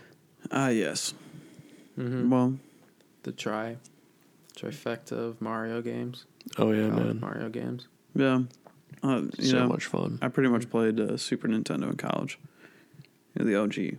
Ah 0.51 0.69
yes. 0.69 1.13
Mm-hmm. 1.97 2.29
Well, 2.29 2.55
The 3.23 3.31
tri 3.31 3.77
trifecta 4.55 5.11
of 5.13 5.41
Mario 5.41 5.81
games. 5.81 6.25
Oh 6.57 6.71
yeah, 6.71 6.89
Call 6.89 6.99
it 6.99 7.05
man. 7.05 7.19
Mario 7.19 7.49
games. 7.49 7.87
yeah. 8.15 8.41
Uh, 9.03 9.23
you 9.37 9.45
so 9.49 9.59
know, 9.59 9.67
much 9.67 9.85
fun. 9.85 10.17
I 10.21 10.27
pretty 10.29 10.49
much 10.49 10.69
played 10.69 10.99
uh, 10.99 11.17
Super 11.17 11.47
Nintendo 11.47 11.89
in 11.89 11.97
college. 11.97 12.39
You 13.37 13.45
know, 13.45 13.51
the 13.51 13.55
OG. 13.61 13.97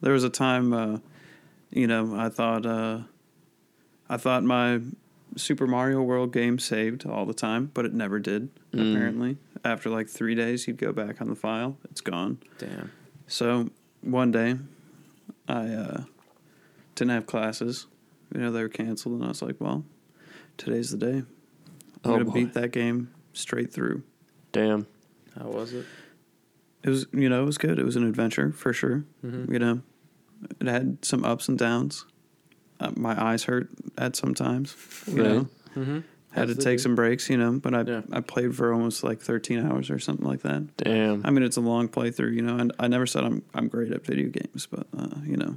There 0.00 0.12
was 0.12 0.24
a 0.24 0.30
time, 0.30 0.72
uh, 0.72 0.98
you 1.70 1.86
know, 1.86 2.14
I 2.16 2.28
thought, 2.28 2.64
uh, 2.66 3.00
I 4.08 4.16
thought 4.16 4.44
my 4.44 4.80
Super 5.36 5.66
Mario 5.66 6.02
World 6.02 6.32
game 6.32 6.58
saved 6.58 7.04
all 7.06 7.26
the 7.26 7.34
time, 7.34 7.70
but 7.74 7.84
it 7.84 7.92
never 7.92 8.18
did. 8.18 8.48
Mm. 8.72 8.92
Apparently, 8.92 9.36
after 9.64 9.90
like 9.90 10.08
three 10.08 10.34
days, 10.34 10.66
you'd 10.66 10.78
go 10.78 10.92
back 10.92 11.20
on 11.20 11.28
the 11.28 11.34
file. 11.36 11.76
It's 11.90 12.00
gone. 12.00 12.38
Damn. 12.58 12.90
So 13.26 13.68
one 14.00 14.30
day, 14.30 14.56
I 15.48 15.68
uh, 15.68 16.04
didn't 16.94 17.10
have 17.10 17.26
classes. 17.26 17.86
You 18.34 18.40
know, 18.40 18.50
they 18.50 18.62
were 18.62 18.68
canceled, 18.68 19.16
and 19.16 19.24
I 19.24 19.28
was 19.28 19.42
like, 19.42 19.56
"Well, 19.60 19.84
today's 20.56 20.90
the 20.90 20.96
day. 20.98 21.18
I'm 21.18 21.24
Oh, 22.04 22.12
gonna 22.12 22.24
boy. 22.26 22.32
beat 22.32 22.54
that 22.54 22.70
game 22.72 23.10
straight 23.38 23.72
through." 23.72 24.02
Damn. 24.52 24.86
How 25.38 25.46
was 25.48 25.72
it? 25.72 25.86
It 26.82 26.90
was, 26.90 27.06
you 27.12 27.28
know, 27.28 27.42
it 27.42 27.46
was 27.46 27.58
good. 27.58 27.78
It 27.78 27.84
was 27.84 27.96
an 27.96 28.06
adventure 28.06 28.52
for 28.52 28.72
sure. 28.72 29.04
Mm-hmm. 29.24 29.52
You 29.52 29.58
know, 29.58 29.82
it 30.60 30.66
had 30.66 31.04
some 31.04 31.24
ups 31.24 31.48
and 31.48 31.58
downs. 31.58 32.04
Uh, 32.80 32.92
my 32.96 33.20
eyes 33.22 33.44
hurt 33.44 33.68
at 33.96 34.14
sometimes. 34.16 34.74
You 35.06 35.14
Right. 35.22 35.24
know, 35.32 35.48
Mm-hmm. 35.76 35.98
had 36.32 36.48
to 36.48 36.54
take 36.54 36.78
some 36.80 36.94
breaks. 36.94 37.28
You 37.28 37.36
know, 37.36 37.52
but 37.58 37.74
I 37.74 37.82
Yeah. 37.82 38.02
I 38.12 38.20
played 38.20 38.54
for 38.54 38.72
almost 38.72 39.02
like 39.02 39.20
13 39.20 39.64
hours 39.66 39.90
or 39.90 39.98
something 39.98 40.26
like 40.26 40.42
that. 40.42 40.76
Damn. 40.76 41.26
I 41.26 41.30
mean, 41.30 41.42
it's 41.42 41.56
a 41.56 41.60
long 41.60 41.88
playthrough, 41.88 42.34
you 42.34 42.42
know, 42.42 42.56
and 42.56 42.72
I 42.78 42.86
never 42.88 43.06
said 43.06 43.24
I'm 43.24 43.42
I'm 43.54 43.68
great 43.68 43.92
at 43.92 44.04
video 44.06 44.28
games, 44.28 44.66
but 44.66 44.86
uh, 44.96 45.16
you 45.24 45.36
know, 45.36 45.56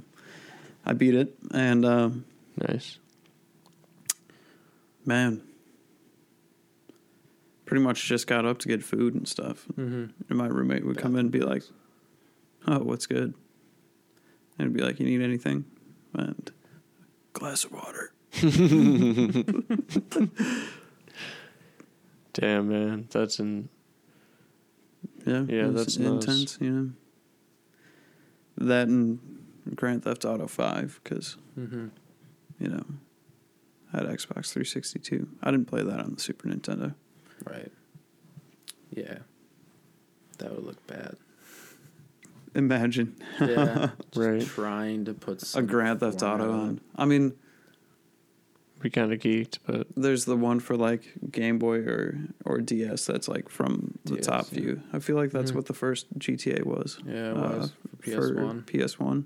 I 0.84 0.92
beat 0.94 1.14
it, 1.14 1.36
and 1.52 1.84
um, 1.84 2.24
nice. 2.56 2.98
man, 5.04 5.40
pretty 7.72 7.82
much 7.82 8.04
just 8.06 8.26
got 8.26 8.44
up 8.44 8.58
to 8.58 8.68
get 8.68 8.82
food 8.84 9.14
and 9.14 9.26
stuff. 9.26 9.66
Mm-hmm. 9.78 10.04
And 10.28 10.38
my 10.38 10.46
roommate 10.46 10.84
would 10.84 10.98
come 10.98 11.14
in 11.14 11.20
and 11.20 11.30
be 11.30 11.40
like, 11.40 11.62
"Oh, 12.66 12.80
what's 12.80 13.06
good?" 13.06 13.32
And 14.58 14.66
I'd 14.68 14.74
be 14.74 14.82
like, 14.82 15.00
"You 15.00 15.06
need 15.06 15.22
anything?" 15.22 15.64
And 16.12 16.52
glass 17.32 17.64
of 17.64 17.72
water. 17.72 18.12
Damn, 22.34 22.68
man. 22.68 23.08
That's 23.10 23.38
in. 23.40 23.70
Yeah, 25.26 25.44
Yeah, 25.48 25.68
that's 25.68 25.96
intense. 25.96 26.58
You 26.60 26.70
know, 26.70 26.90
that 28.66 28.88
and 28.88 29.18
Grand 29.74 30.04
Theft 30.04 30.26
Auto 30.26 30.46
Five 30.46 31.00
because 31.02 31.38
Mm-hmm. 31.58 31.88
you 32.60 32.68
know 32.68 32.84
I 33.94 33.98
had 33.98 34.06
Xbox 34.08 34.52
362. 34.52 35.26
I 35.42 35.50
didn't 35.50 35.68
play 35.68 35.82
that 35.82 36.00
on 36.00 36.14
the 36.16 36.20
Super 36.20 36.48
Nintendo. 36.48 36.94
Right. 37.44 37.70
Yeah. 38.90 39.18
That 40.38 40.54
would 40.54 40.64
look 40.64 40.86
bad. 40.86 41.16
Imagine 42.54 43.16
Yeah. 43.40 43.90
Just 44.12 44.16
Right. 44.16 44.42
Trying 44.46 45.04
to 45.06 45.14
put 45.14 45.42
a 45.56 45.62
Grand 45.62 46.00
Theft 46.00 46.22
Auto 46.22 46.52
on. 46.52 46.80
I 46.96 47.04
mean, 47.06 47.32
We 48.82 48.90
kind 48.90 49.12
of 49.12 49.20
geeked, 49.20 49.58
but 49.66 49.86
there's 49.96 50.24
the 50.26 50.36
one 50.36 50.60
for 50.60 50.76
like 50.76 51.12
Game 51.30 51.58
Boy 51.58 51.78
or 51.78 52.18
or 52.44 52.60
DS 52.60 53.06
that's 53.06 53.28
like 53.28 53.48
from 53.48 53.98
the 54.04 54.16
DS, 54.16 54.26
top 54.26 54.46
yeah. 54.52 54.60
view. 54.60 54.82
I 54.92 54.98
feel 54.98 55.16
like 55.16 55.30
that's 55.30 55.52
Mhm. 55.52 55.54
what 55.54 55.66
the 55.66 55.72
first 55.74 56.06
GTA 56.18 56.64
was. 56.66 56.98
Yeah, 57.06 57.30
it 57.30 57.36
uh, 57.36 57.40
was 57.58 57.72
for 58.00 58.02
PS 58.02 58.30
One. 58.34 58.62
For 58.62 58.72
PS1. 58.72 59.24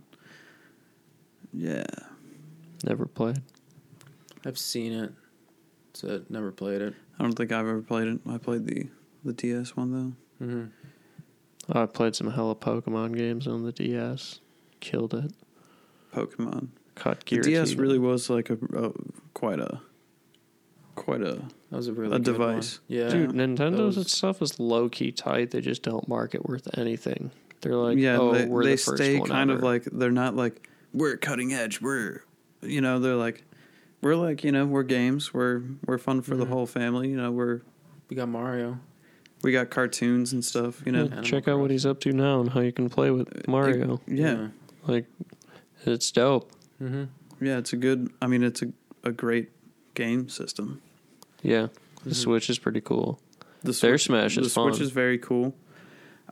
Yeah. 1.53 1.85
never 2.85 3.07
played. 3.07 3.41
I've 4.45 4.59
seen 4.59 4.93
it. 4.93 5.13
So 5.97 6.23
never 6.29 6.53
played 6.53 6.83
it. 6.83 6.95
I 7.19 7.23
don't 7.23 7.33
think 7.33 7.53
I've 7.53 7.67
ever 7.67 7.81
played 7.81 8.09
it. 8.09 8.21
I 8.29 8.37
played 8.39 8.67
the 8.67 8.87
the 9.25 9.33
DS 9.33 9.75
one 9.77 9.93
though. 10.41 10.45
Mm-hmm. 10.47 11.77
I 11.79 11.87
played 11.87 12.15
some 12.15 12.31
hella 12.31 12.55
Pokemon 12.55 13.17
games 13.17 13.47
on 13.47 13.65
the 13.65 13.73
DS. 13.73 14.41
Killed 14.81 15.15
it. 15.15 15.33
Pokemon. 16.15 16.69
Caught 16.95 17.25
The 17.25 17.37
Giratina. 17.39 17.43
DS 17.45 17.75
really 17.75 17.99
was 17.99 18.29
like 18.29 18.51
a, 18.51 18.59
a 18.75 18.93
quite 19.33 19.59
a 19.59 19.81
quite 20.97 21.23
a 21.23 21.43
That 21.71 21.77
was 21.77 21.89
a 21.89 21.95
really 21.95 22.15
A 22.15 22.19
good 22.19 22.25
device. 22.25 22.81
One. 22.87 22.99
Yeah. 22.99 23.09
Dude, 23.09 23.31
Nintendo's 23.31 23.97
was- 23.97 24.13
stuff 24.13 24.43
is 24.43 24.61
low 24.61 24.89
key 24.91 25.13
tight. 25.13 25.51
They 25.51 25.63
just 25.63 25.83
don't 25.83 26.07
market 26.09 26.47
worth 26.47 26.69
anything. 26.79 27.31
They're 27.63 27.75
like, 27.75 27.97
yeah. 27.97 28.19
oh, 28.19 28.33
they 28.33 28.45
we're 28.45 28.65
they 28.65 28.73
the 28.73 28.77
first 28.77 29.03
stay 29.03 29.19
one 29.19 29.29
kind 29.31 29.51
of 29.51 29.63
like 29.63 29.85
they're 29.85 30.11
not 30.11 30.37
like 30.37 30.69
we're 30.93 31.17
cutting 31.17 31.55
edge. 31.55 31.81
We're 31.81 32.23
you 32.61 32.83
know 32.83 32.99
they're 32.99 33.15
like 33.17 33.45
we're 34.07 34.15
like 34.15 34.45
you 34.45 34.53
know 34.53 34.65
we're 34.67 34.85
games. 34.85 35.35
We're 35.35 35.63
we're 35.85 35.99
fun 35.99 36.23
for 36.23 36.37
the 36.37 36.45
Mhm. 36.45 36.49
whole 36.49 36.67
family. 36.67 37.09
You 37.11 37.17
know 37.17 37.33
we're 37.33 37.61
we 38.09 38.15
got 38.17 38.29
Mario. 38.29 38.79
we 39.43 39.51
got 39.53 39.69
cartoons 39.71 40.33
and 40.33 40.45
stuff. 40.45 40.83
You 40.87 40.93
know 40.93 41.05
Yeah, 41.13 41.21
check 41.23 41.49
out 41.49 41.59
what 41.61 41.71
he's 41.71 41.85
up 41.85 41.99
to 42.01 42.13
now 42.13 42.41
and 42.41 42.51
how 42.51 42.61
you 42.61 42.73
can 42.73 42.89
play 42.89 43.11
with 43.11 43.47
Mario. 43.49 44.01
yeah 44.07 44.49
Like, 44.87 45.07
it's 45.85 46.11
dope. 46.13 46.53
Mm-hmm. 46.81 47.05
yeah 47.45 47.59
it's 47.59 47.73
a 47.73 47.77
good. 47.77 48.11
I 48.23 48.27
mean 48.29 48.43
it's 48.45 48.63
a 48.63 48.69
a 49.05 49.11
great 49.13 49.51
game 49.95 50.29
system. 50.29 50.81
Yeah, 51.43 51.69
The 52.05 52.15
Switch 52.15 52.49
is 52.51 52.59
pretty 52.59 52.81
cool. 52.81 53.21
The 53.63 53.73
Their 53.73 53.99
Smash 53.99 54.35
the 54.37 54.43
is 54.43 54.53
Switch 54.53 54.75
fun. 54.77 54.83
is 54.83 54.91
very 54.91 55.19
cool. 55.19 55.55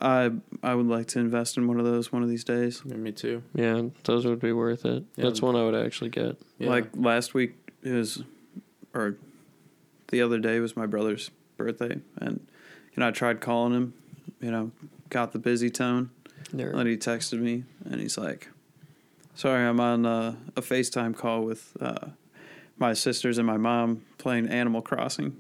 I 0.01 0.33
I 0.63 0.75
would 0.75 0.87
like 0.89 1.07
to 1.15 1.19
invest 1.21 1.57
in 1.57 1.69
one 1.69 1.79
of 1.79 1.85
those 1.85 2.11
one 2.13 2.23
of 2.25 2.29
these 2.29 2.43
days. 2.45 2.83
Yeah, 2.85 2.97
me 2.97 3.13
too. 3.13 3.43
Yeah, 3.55 3.83
those 4.05 4.27
would 4.27 4.41
be 4.41 4.53
worth 4.53 4.85
it. 4.85 5.05
Yeah. 5.17 5.25
That's 5.25 5.41
one 5.41 5.55
I 5.57 5.63
would 5.65 5.75
actually 5.87 6.11
get. 6.11 6.37
Yeah. 6.59 6.71
Like 6.71 6.87
last 6.97 7.33
week 7.35 7.53
is, 7.85 8.23
or 8.93 9.17
the 10.09 10.23
other 10.23 10.39
day 10.39 10.61
was 10.61 10.77
my 10.77 10.87
brother's 10.87 11.31
birthday, 11.57 12.01
and 12.17 12.47
you 12.93 13.01
know 13.01 13.09
I 13.09 13.11
tried 13.11 13.41
calling 13.41 13.73
him, 13.73 13.95
you 14.41 14.51
know, 14.51 14.71
got 15.11 15.33
the 15.33 15.39
busy 15.39 15.71
tone. 15.71 16.11
There. 16.53 16.71
And 16.71 16.89
he 16.89 16.97
texted 16.97 17.41
me, 17.41 17.65
and 17.85 18.01
he's 18.01 18.17
like, 18.19 18.49
"Sorry, 19.35 19.67
I'm 19.67 19.81
on 19.81 20.07
uh, 20.07 20.37
a 20.57 20.61
FaceTime 20.63 21.17
call 21.17 21.43
with 21.43 21.77
uh, 21.81 22.09
my 22.79 22.93
sisters 22.93 23.39
and 23.39 23.47
my 23.47 23.57
mom 23.57 24.05
playing 24.19 24.49
Animal 24.49 24.83
Crossing 24.83 25.37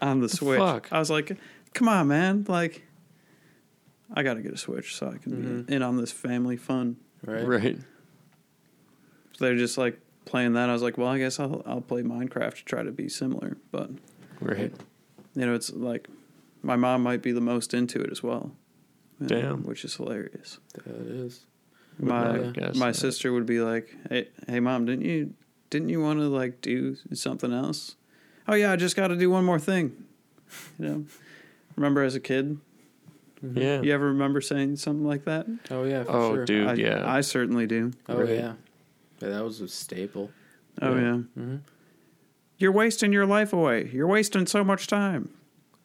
on 0.00 0.20
the 0.20 0.28
Switch." 0.28 0.58
fuck? 0.58 0.88
I 0.90 0.98
was 0.98 1.10
like, 1.10 1.36
"Come 1.74 1.88
on, 1.88 2.08
man! 2.08 2.44
Like, 2.48 2.82
I 4.12 4.22
got 4.22 4.34
to 4.34 4.42
get 4.42 4.52
a 4.52 4.56
Switch 4.58 4.96
so 4.96 5.08
I 5.08 5.18
can 5.18 5.32
Mhm. 5.32 5.66
be 5.66 5.74
in 5.74 5.82
on 5.82 5.96
this 5.96 6.10
family 6.12 6.56
fun." 6.56 6.96
right. 7.24 7.46
Right. 7.46 7.78
So 9.34 9.44
they're 9.46 9.56
just 9.56 9.78
like 9.78 10.00
playing 10.24 10.52
that. 10.54 10.68
I 10.68 10.72
was 10.72 10.82
like, 10.82 10.96
"Well, 10.98 11.08
I 11.08 11.18
guess 11.18 11.38
I'll 11.40 11.62
I'll 11.66 11.80
play 11.80 12.02
Minecraft 12.02 12.54
to 12.56 12.64
try 12.64 12.82
to 12.82 12.92
be 12.92 13.08
similar." 13.08 13.56
But 13.70 13.90
Right. 14.40 14.72
you 15.34 15.46
know, 15.46 15.54
it's 15.54 15.72
like 15.72 16.08
my 16.62 16.76
mom 16.76 17.02
might 17.02 17.22
be 17.22 17.32
the 17.32 17.40
most 17.40 17.74
into 17.74 18.00
it 18.00 18.10
as 18.10 18.22
well. 18.22 18.52
you 19.20 19.28
know, 19.28 19.40
Damn. 19.40 19.62
which 19.64 19.84
is 19.84 19.94
hilarious. 19.96 20.58
That 20.74 20.86
is. 21.06 21.46
My 21.98 22.52
my 22.74 22.88
that. 22.90 22.96
sister 22.96 23.32
would 23.32 23.46
be 23.46 23.60
like, 23.60 23.94
"Hey, 24.08 24.28
hey, 24.48 24.58
mom, 24.60 24.84
didn't 24.86 25.04
you 25.04 25.34
didn't 25.70 25.90
you 25.90 26.00
want 26.00 26.18
to 26.18 26.26
like 26.28 26.60
do 26.60 26.96
something 27.12 27.52
else?" 27.52 27.96
Oh 28.48 28.54
yeah, 28.54 28.72
I 28.72 28.76
just 28.76 28.96
got 28.96 29.08
to 29.08 29.16
do 29.16 29.30
one 29.30 29.44
more 29.44 29.58
thing. 29.60 29.92
You 30.78 30.84
know, 30.86 31.04
remember 31.76 32.02
as 32.02 32.14
a 32.14 32.20
kid, 32.20 32.58
Mhm. 33.42 33.56
Yeah. 33.56 33.80
you 33.80 33.92
ever 33.94 34.06
remember 34.08 34.40
saying 34.42 34.76
something 34.76 35.06
like 35.06 35.24
that? 35.24 35.46
Oh 35.70 35.84
yeah. 35.84 36.04
For 36.04 36.10
Oh, 36.12 36.34
sure. 36.34 36.44
dude, 36.44 36.66
I, 36.68 36.74
yeah. 36.74 37.10
I 37.10 37.20
certainly 37.22 37.66
do. 37.66 37.92
Oh 38.08 38.18
Right. 38.20 38.28
yeah. 38.36 38.52
Yeah, 39.22 39.28
that 39.28 39.44
was 39.44 39.60
a 39.60 39.68
staple. 39.68 40.30
Oh 40.80 40.94
Yeah. 40.94 41.00
yeah, 41.00 41.12
Mm-hmm. 41.38 41.56
you're 42.58 42.72
wasting 42.72 43.12
your 43.12 43.26
life 43.26 43.52
away. 43.52 43.88
You're 43.92 44.06
wasting 44.08 44.46
so 44.46 44.64
much 44.64 44.86
time. 44.86 45.30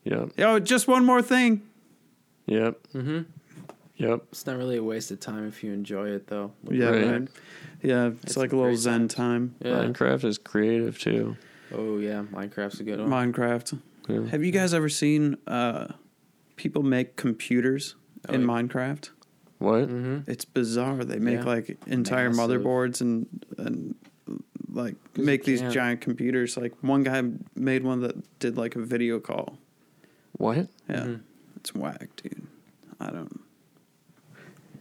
Yep. 0.06 0.32
Oh, 0.40 0.60
just 0.60 0.88
one 0.88 1.06
more 1.06 1.22
thing. 1.22 1.62
Yep. 2.46 2.80
Mm-hmm. 2.94 3.20
Yep. 3.98 4.22
It's 4.32 4.46
not 4.46 4.58
really 4.58 4.78
a 4.78 4.84
waste 4.84 5.12
of 5.12 5.20
time 5.20 5.48
if 5.48 5.64
you 5.64 5.74
enjoy 5.74 6.10
it 6.10 6.28
though. 6.28 6.52
Yeah, 6.70 6.90
Right. 6.90 7.12
right. 7.12 7.28
Yeah, 7.84 8.08
it's, 8.08 8.24
It's 8.24 8.38
like 8.38 8.54
a 8.54 8.56
a 8.56 8.58
little 8.58 8.76
zen 8.78 9.08
time. 9.08 9.56
time. 9.62 9.72
Yeah. 9.72 9.84
Minecraft 9.88 10.24
is 10.24 10.38
creative 10.38 10.98
too. 11.00 11.36
Oh 11.74 11.98
yeah, 11.98 12.24
Minecraft's 12.32 12.80
a 12.80 12.84
good 12.84 13.00
one. 13.00 13.10
Minecraft. 13.10 13.80
Yeah. 14.08 14.26
Have 14.30 14.44
you 14.44 14.52
guys 14.52 14.74
ever 14.74 14.88
seen 14.90 15.36
uh, 15.48 15.88
people 16.56 16.82
make 16.84 17.16
computers 17.18 17.96
Oh, 18.30 18.34
in 18.34 18.42
yeah. 18.42 18.48
Minecraft? 18.48 19.10
What? 19.60 19.90
Mm-hmm. 19.90 20.30
It's 20.30 20.46
bizarre. 20.46 21.04
They 21.04 21.20
make 21.20 21.40
Yeah. 21.40 21.44
like 21.46 21.78
entire 21.88 22.30
Massive. 22.30 22.62
motherboards 22.62 23.02
and 23.02 23.28
and 23.58 23.96
like 24.72 24.96
'Cause 25.16 25.26
make 25.26 25.44
these 25.46 25.62
can't- 25.62 25.74
giant 25.74 26.02
computers. 26.02 26.58
Like 26.58 26.74
one 26.84 27.04
guy 27.04 27.24
made 27.56 27.84
one 27.84 28.02
that 28.02 28.16
did 28.40 28.58
like 28.58 28.76
a 28.76 28.82
video 28.82 29.20
call. 29.20 29.58
What? 30.34 30.68
Yeah, 30.90 31.06
Mhm. 31.06 31.22
it's 31.56 31.74
whack, 31.74 32.10
dude. 32.22 32.46
I 33.00 33.10
don't. 33.10 33.42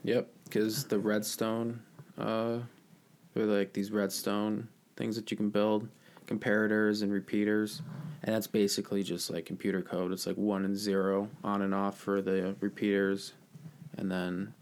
Yep, 0.04 0.28
because 0.44 0.84
the 0.84 0.98
redstone, 0.98 1.80
uh, 2.18 2.58
they're 3.34 3.46
like 3.46 3.72
these 3.72 3.90
redstone 3.90 4.68
things 4.96 5.16
that 5.16 5.30
you 5.30 5.36
can 5.36 5.50
build, 5.50 5.88
comparators 6.26 7.02
and 7.02 7.12
repeaters, 7.12 7.82
and 8.22 8.34
that's 8.34 8.46
basically 8.46 9.02
just 9.02 9.30
like 9.30 9.46
computer 9.46 9.82
code. 9.82 10.12
It's 10.12 10.26
like 10.26 10.36
one 10.36 10.64
and 10.64 10.76
zero 10.76 11.28
on 11.42 11.62
and 11.62 11.74
off 11.74 11.98
for 11.98 12.20
the 12.22 12.54
repeaters, 12.60 13.32
and 13.96 14.10
then, 14.10 14.52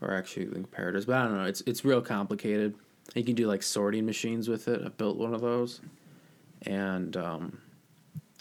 or 0.00 0.12
actually 0.14 0.46
the 0.46 0.60
comparators. 0.60 1.06
But 1.06 1.16
I 1.16 1.24
don't 1.24 1.36
know. 1.36 1.44
It's 1.44 1.60
it's 1.62 1.84
real 1.84 2.00
complicated. 2.00 2.74
You 3.14 3.24
can 3.24 3.34
do 3.34 3.46
like 3.46 3.62
sorting 3.62 4.04
machines 4.06 4.48
with 4.48 4.68
it. 4.68 4.82
I 4.84 4.88
built 4.88 5.16
one 5.16 5.34
of 5.34 5.40
those, 5.40 5.80
and 6.62 7.16
um, 7.16 7.58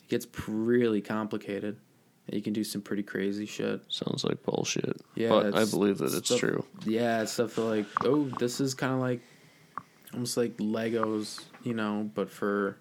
it 0.04 0.10
gets 0.10 0.28
really 0.48 1.02
complicated. 1.02 1.78
You 2.30 2.42
can 2.42 2.52
do 2.52 2.66
some 2.66 2.82
pretty 2.82 3.04
crazy 3.04 3.46
shit. 3.46 3.82
Sounds 3.88 4.26
like 4.26 4.44
bullshit. 4.44 4.98
Yeah, 5.16 5.30
but 5.30 5.56
I 5.56 5.64
believe 5.64 6.00
that 6.00 6.14
it's 6.14 6.28
stuff- 6.28 6.40
true. 6.42 6.66
Yeah, 6.86 7.22
it's 7.22 7.32
stuff 7.32 7.58
like, 7.58 7.86
oh, 8.04 8.26
this 8.38 8.60
is 8.60 8.74
kind 8.74 8.92
of 8.94 9.00
like, 9.00 9.22
almost 10.14 10.36
like 10.36 10.58
Legos, 10.58 11.42
you 11.64 11.74
know, 11.74 12.12
but 12.14 12.30
for 12.30 12.76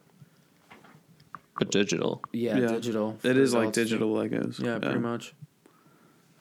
But 1.60 1.70
digital. 1.70 2.24
yeah, 2.32 2.56
Yeah. 2.58 2.66
digital. 2.66 3.18
It 3.22 3.36
is 3.36 3.52
for 3.52 3.58
like 3.58 3.68
adults, 3.68 3.76
too. 3.76 3.84
digital 3.84 4.14
Legos. 4.14 4.58
Yeah, 4.58 4.80
pretty 4.80 4.98
much, 4.98 5.32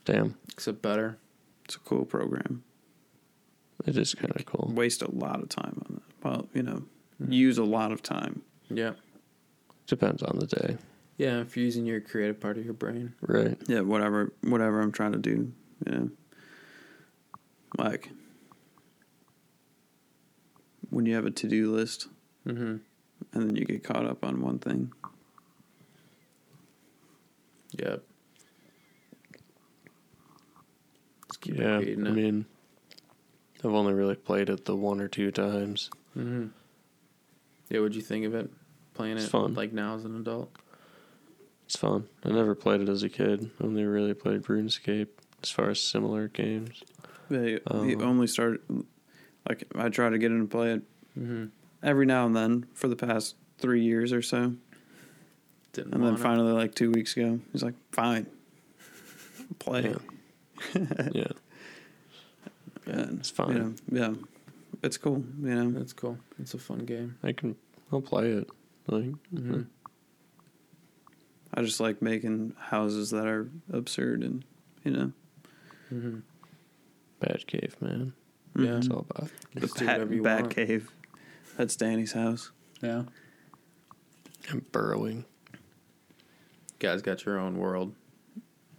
Damn. 0.06 0.34
except 0.52 0.82
better. 0.82 1.20
It's 1.66 1.76
a 1.76 1.80
cool 1.80 2.06
program. 2.06 2.64
It 3.86 3.98
is 3.98 4.14
kind 4.16 4.32
of 4.36 4.46
cool. 4.46 4.72
Waste 4.74 5.02
a 5.02 5.12
lot 5.12 5.42
of 5.42 5.50
time 5.50 5.82
on 5.90 5.98
it. 5.98 6.04
Well, 6.24 6.48
you 6.54 6.64
know, 6.64 6.84
Mm-hmm. 7.22 7.32
use 7.32 7.58
a 7.58 7.64
lot 7.64 7.94
of 7.94 8.04
time. 8.04 8.42
Yeah, 8.70 8.92
Depends 9.88 10.22
on 10.22 10.38
the 10.38 10.48
day. 10.48 10.78
yeah. 11.16 11.40
If 11.40 11.56
you're 11.56 11.64
using 11.64 11.86
your 11.86 12.02
creative 12.02 12.42
part 12.42 12.58
of 12.58 12.66
your 12.66 12.74
brain, 12.74 13.14
Right. 13.22 13.58
Yeah, 13.68 13.82
whatever, 13.82 14.34
whatever 14.42 14.82
I'm 14.82 14.92
trying 14.92 15.14
to 15.14 15.18
do. 15.18 15.54
Yeah, 15.88 16.04
like 17.78 18.10
when 20.90 21.06
you 21.06 21.16
have 21.16 21.26
a 21.26 21.32
to 21.32 21.48
do 21.48 21.74
list 21.74 22.08
mm-hmm. 22.46 22.62
and 23.32 23.50
then 23.50 23.56
you 23.56 23.64
get 23.64 23.82
caught 23.86 24.06
up 24.06 24.26
on 24.26 24.42
one 24.42 24.60
thing. 24.60 24.92
Yep. 27.80 28.04
Just 31.28 31.35
keep 31.46 31.58
Yeah. 31.60 31.78
repeating 31.78 32.08
I 32.08 32.12
mean, 32.12 32.46
I've 33.60 33.72
only 33.74 33.94
really 33.94 34.16
played 34.16 34.50
it 34.50 34.66
the 34.66 34.76
one 34.76 35.00
or 35.02 35.08
two 35.08 35.32
times. 35.32 35.90
mm-hmm. 36.18 36.48
Yeah, 37.70 37.80
what'd 37.80 37.96
you 37.96 38.02
think 38.02 38.26
of 38.26 38.36
it? 38.36 38.50
Playing 38.94 39.18
It's 39.18 39.26
it 39.26 39.30
fun. 39.30 39.54
like 39.56 39.74
now 39.74 39.96
as 39.96 40.06
an 40.06 40.16
adult. 40.16 40.52
It's 41.66 41.76
fun. 41.76 42.08
I 42.24 42.30
never 42.30 42.54
played 42.54 42.82
it 42.82 42.90
as 42.90 43.02
a 43.02 43.10
kid. 43.10 43.50
Only 43.60 43.84
really 43.86 44.14
played 44.14 44.44
RuneScape 44.44 45.08
as 45.42 45.50
far 45.50 45.72
as 45.72 45.80
similar 45.80 46.28
games. 46.28 46.84
They, 47.30 47.54
he 47.54 47.60
Oh. 47.96 48.02
only 48.02 48.28
started 48.28 48.62
like 49.50 49.64
I 49.76 49.90
try 49.90 50.10
to 50.10 50.18
get 50.20 50.32
him 50.32 50.48
to 50.48 50.52
play 50.52 50.74
it 50.74 50.82
Mm-hmm. 51.20 51.46
every 51.82 52.06
now 52.06 52.26
and 52.28 52.36
then 52.36 52.66
for 52.74 52.88
the 52.88 52.96
past 52.96 53.36
three 53.58 53.82
years 53.82 54.12
or 54.14 54.22
so, 54.22 54.54
Didn't 55.74 55.94
and 55.94 56.04
then 56.04 56.10
want 56.12 56.20
it. 56.20 56.24
finally, 56.24 56.52
like 56.52 56.76
two 56.76 56.92
weeks 56.92 57.16
ago, 57.18 57.40
he's 57.52 57.64
like, 57.64 57.74
"Fine, 57.92 58.28
play." 59.60 59.86
Yeah. 59.90 59.96
yeah. 61.12 61.28
And, 62.86 63.20
It's 63.20 63.30
fine. 63.30 63.52
You 63.52 63.60
know, 63.60 63.74
yeah, 63.92 64.14
it's 64.84 64.98
cool. 64.98 65.24
You 65.42 65.56
know, 65.64 65.80
It's 65.82 65.94
cool. 65.94 66.18
It's 66.40 66.54
a 66.54 66.58
fun 66.60 66.80
game. 66.80 67.18
I 67.24 67.32
can. 67.32 67.56
I'll 67.92 68.02
play 68.02 68.30
it. 68.32 68.50
Like. 68.88 69.06
Mm-hmm. 69.34 69.62
I 71.54 71.62
just 71.62 71.80
like 71.80 72.02
making 72.02 72.54
houses 72.60 73.12
that 73.12 73.26
are 73.28 73.50
absurd 73.72 74.24
and 74.24 74.44
you 74.84 74.92
know 74.92 75.12
Mm-hmm. 75.94 76.20
Bad 77.20 77.48
cave, 77.48 77.76
man. 77.80 78.14
Yeah. 78.58 78.78
it's 78.78 78.90
all 78.90 79.06
about. 79.10 79.30
the 79.54 79.62
Just 79.62 79.78
do 79.78 79.86
bat, 79.86 80.00
whatever 80.10 80.42
want. 80.42 80.56
cave. 80.56 80.92
That's 81.58 81.76
Danny's 81.76 82.12
house. 82.14 82.52
Yeah. 82.82 83.04
And 84.50 84.70
burrowing. 84.72 85.26
Guys 86.80 87.02
got 87.02 87.24
your 87.26 87.40
own 87.40 87.58
world. 87.58 87.94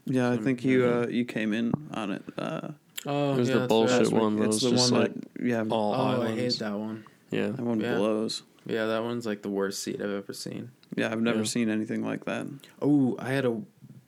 Yeah, 0.07 0.31
I 0.31 0.37
think 0.37 0.65
you 0.65 0.87
uh, 0.87 1.07
you 1.09 1.25
came 1.25 1.53
in 1.53 1.73
on 1.93 2.11
it. 2.13 2.23
Uh, 2.39 2.69
Oh, 3.09 3.35
It 3.35 3.39
was 3.39 3.49
the 3.51 3.67
bullshit 3.69 3.99
last 4.01 4.13
week. 4.13 4.21
one. 4.23 4.37
That 4.37 4.45
It's 4.47 4.63
the 4.63 4.71
just 4.71 4.91
one 4.91 5.01
like 5.03 5.15
that 5.15 5.45
yeah, 5.47 5.65
all 5.71 5.95
Oh, 5.95 5.97
I 5.97 6.13
islands. 6.15 6.41
hate 6.41 6.59
that 6.59 6.77
one. 6.77 7.05
Yeah. 7.31 7.49
that 7.51 7.63
one 7.63 7.79
Yeah. 7.79 7.97
blows. 7.99 8.43
Yeah, 8.67 8.87
that 8.87 9.05
one's 9.05 9.27
like 9.27 9.43
the 9.43 9.49
worst 9.49 9.81
seed 9.83 10.03
I've 10.03 10.11
ever 10.11 10.33
seen. 10.33 10.71
Yeah, 10.97 11.13
I've 11.13 11.21
never 11.23 11.39
Yeah. 11.41 11.45
seen 11.45 11.69
anything 11.69 12.03
like 12.05 12.25
that. 12.25 12.47
Oh, 12.83 13.15
I 13.21 13.29
had 13.31 13.45
a 13.45 13.63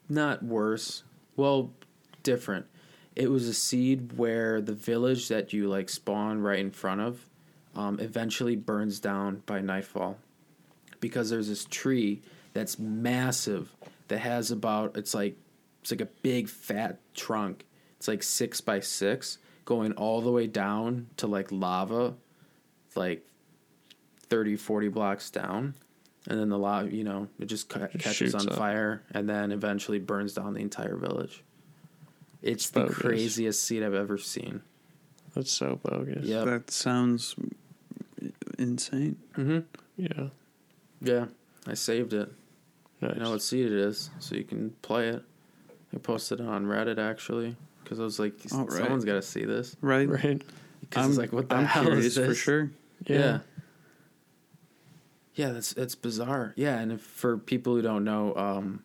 not 0.08 0.42
worse. 0.42 1.04
Well, 1.36 1.70
different. 2.24 2.66
It 3.14 3.30
was 3.30 3.46
a 3.46 3.54
seed 3.54 4.14
where 4.16 4.60
the 4.60 4.72
village 4.74 5.28
that 5.28 5.52
you 5.52 5.68
like 5.68 5.88
spawn 5.88 6.40
right 6.40 6.58
in 6.58 6.72
front 6.72 7.00
of 7.00 7.28
um, 7.76 8.00
eventually 8.00 8.56
burns 8.56 8.98
down 8.98 9.42
by 9.46 9.60
nightfall 9.60 10.18
because 10.98 11.30
there's 11.30 11.46
this 11.48 11.64
tree 11.66 12.20
that's 12.52 12.78
massive 12.80 13.76
that 14.08 14.18
has 14.18 14.50
about 14.50 14.96
it's 14.96 15.14
like 15.14 15.36
it's 15.80 15.90
like 15.90 16.00
a 16.00 16.08
big 16.22 16.48
fat 16.48 16.98
trunk. 17.14 17.64
It's 17.96 18.08
like 18.08 18.22
six 18.22 18.60
by 18.60 18.80
six 18.80 19.38
going 19.64 19.92
all 19.92 20.20
the 20.20 20.30
way 20.30 20.46
down 20.46 21.06
to 21.18 21.26
like 21.26 21.50
lava, 21.52 22.14
like 22.94 23.26
30, 24.28 24.56
40 24.56 24.88
blocks 24.88 25.30
down. 25.30 25.74
And 26.26 26.38
then 26.38 26.48
the 26.48 26.58
lava, 26.58 26.90
you 26.94 27.04
know, 27.04 27.28
it 27.38 27.46
just 27.46 27.68
ca- 27.68 27.88
Just 27.88 28.04
catches 28.04 28.34
on 28.34 28.48
up. 28.48 28.54
fire 28.56 29.02
and 29.12 29.28
then 29.28 29.50
eventually 29.52 29.98
burns 29.98 30.34
down 30.34 30.54
the 30.54 30.60
entire 30.60 30.96
village. 30.96 31.42
It's 32.42 32.70
the 32.70 32.80
Bogus. 32.80 32.96
craziest 32.98 33.62
seed 33.62 33.82
I've 33.82 33.94
ever 33.94 34.16
seen. 34.18 34.62
That's 35.34 35.50
so 35.52 35.78
bogus. 35.82 36.24
Yep. 36.24 36.44
That 36.44 36.70
sounds 36.70 37.34
insane. 38.58 39.16
Mm-hmm. 39.36 39.58
Yeah. 39.96 40.28
Yeah. 41.00 41.26
I 41.66 41.74
saved 41.74 42.12
it. 42.12 42.30
Nice. 43.00 43.14
You 43.14 43.20
know 43.22 43.30
what 43.32 43.42
seed 43.42 43.66
it 43.66 43.72
is, 43.72 44.10
so 44.18 44.34
you 44.34 44.44
can 44.44 44.70
play 44.82 45.08
it. 45.08 45.22
I 45.94 45.98
posted 45.98 46.40
it 46.40 46.46
on 46.46 46.66
Reddit 46.66 46.98
actually 46.98 47.56
because 47.82 48.00
I 48.00 48.04
was 48.04 48.18
like, 48.18 48.34
Oh, 48.52 48.64
right. 48.64 48.72
someone's 48.72 49.04
got 49.04 49.14
to 49.14 49.22
see 49.22 49.44
this. 49.44 49.76
Right. 49.80 50.08
right? 50.08 50.42
Because 50.80 51.04
I'm 51.04 51.10
it's 51.10 51.18
like, 51.18 51.32
what 51.32 51.48
the 51.48 51.56
I'm 51.56 51.64
hell 51.64 51.88
is 51.92 52.14
this? 52.14 52.26
for 52.26 52.34
sure. 52.34 52.70
Yeah. 53.06 53.40
Yeah, 55.34 55.50
that's 55.52 55.72
it's 55.74 55.94
bizarre. 55.94 56.52
Yeah, 56.56 56.78
and 56.80 56.90
if, 56.92 57.00
for 57.00 57.38
people 57.38 57.76
who 57.76 57.80
don't 57.82 58.02
know, 58.02 58.34
um, 58.34 58.82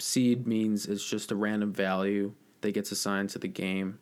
seed 0.00 0.44
means 0.44 0.86
it's 0.86 1.08
just 1.08 1.30
a 1.30 1.36
random 1.36 1.72
value 1.72 2.32
that 2.62 2.72
gets 2.72 2.90
assigned 2.90 3.30
to 3.30 3.38
the 3.38 3.46
game, 3.46 4.00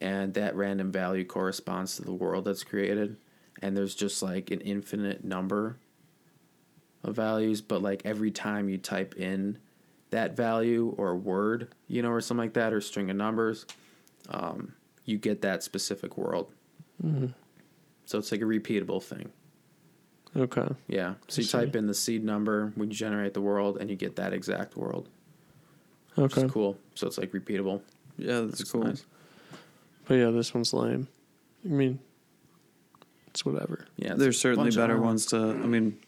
and 0.00 0.34
that 0.34 0.54
random 0.54 0.92
value 0.92 1.24
corresponds 1.24 1.96
to 1.96 2.02
the 2.02 2.12
world 2.12 2.44
that's 2.44 2.62
created. 2.62 3.16
And 3.60 3.76
there's 3.76 3.96
just 3.96 4.22
like 4.22 4.52
an 4.52 4.60
infinite 4.60 5.24
number 5.24 5.78
of 7.02 7.16
values, 7.16 7.60
but 7.60 7.82
like 7.82 8.02
every 8.04 8.30
time 8.30 8.68
you 8.68 8.78
type 8.78 9.16
in 9.16 9.58
that 10.10 10.36
value 10.36 10.94
or 10.96 11.10
a 11.10 11.16
word, 11.16 11.68
you 11.88 12.02
know, 12.02 12.10
or 12.10 12.20
something 12.20 12.44
like 12.44 12.54
that, 12.54 12.72
or 12.72 12.80
string 12.80 13.10
of 13.10 13.16
numbers, 13.16 13.66
um, 14.28 14.72
you 15.04 15.18
get 15.18 15.42
that 15.42 15.62
specific 15.62 16.16
world. 16.16 16.52
Mm-hmm. 17.04 17.26
So 18.04 18.18
it's 18.18 18.30
like 18.30 18.40
a 18.40 18.44
repeatable 18.44 19.02
thing. 19.02 19.30
Okay. 20.36 20.68
Yeah. 20.86 21.14
So 21.28 21.40
you 21.40 21.46
see. 21.46 21.58
type 21.58 21.74
in 21.76 21.86
the 21.86 21.94
seed 21.94 22.22
number 22.24 22.72
we 22.76 22.86
generate 22.86 23.34
the 23.34 23.40
world, 23.40 23.78
and 23.80 23.90
you 23.90 23.96
get 23.96 24.16
that 24.16 24.32
exact 24.32 24.76
world. 24.76 25.08
Which 26.14 26.32
Okay. 26.32 26.46
is 26.46 26.52
cool. 26.52 26.78
So 26.94 27.06
it's 27.06 27.18
like 27.18 27.32
repeatable. 27.32 27.80
Yeah, 28.16 28.40
that's 28.42 28.60
It's 28.60 28.70
cool. 28.72 28.84
nice. 28.84 29.04
But 30.06 30.14
yeah, 30.14 30.30
this 30.30 30.54
one's 30.54 30.72
lame. 30.72 31.08
I 31.64 31.68
mean, 31.68 31.98
it's 33.28 33.44
whatever. 33.44 33.86
Yeah. 33.96 34.12
it's 34.12 34.20
There's 34.20 34.40
certainly 34.40 34.70
better 34.70 35.00
ones 35.00 35.26
to. 35.26 35.36
I 35.36 35.52
mean, 35.66 35.98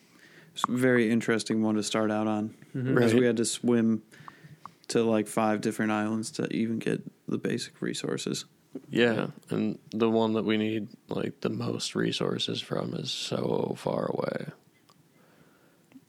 it's 0.54 0.64
a 0.68 0.72
very 0.72 1.10
interesting 1.10 1.62
one 1.62 1.74
to 1.74 1.82
start 1.82 2.10
out 2.10 2.26
on 2.26 2.54
Mm-hmm. 2.74 2.94
Because 2.94 3.12
Right. 3.12 3.20
we 3.20 3.26
had 3.26 3.36
to 3.38 3.44
swim 3.44 4.02
to 4.88 5.02
like 5.02 5.26
five 5.26 5.60
different 5.60 5.92
islands 5.92 6.30
to 6.32 6.46
even 6.54 6.78
get 6.78 7.02
the 7.26 7.38
basic 7.38 7.80
resources. 7.82 8.44
Yeah, 8.90 9.28
and 9.50 9.78
the 9.90 10.08
one 10.10 10.34
that 10.34 10.44
we 10.44 10.56
need 10.56 10.88
like 11.08 11.40
the 11.40 11.48
most 11.50 11.94
resources 11.94 12.60
from 12.60 12.94
is 12.94 13.10
so 13.10 13.74
far 13.78 14.06
away. 14.06 14.46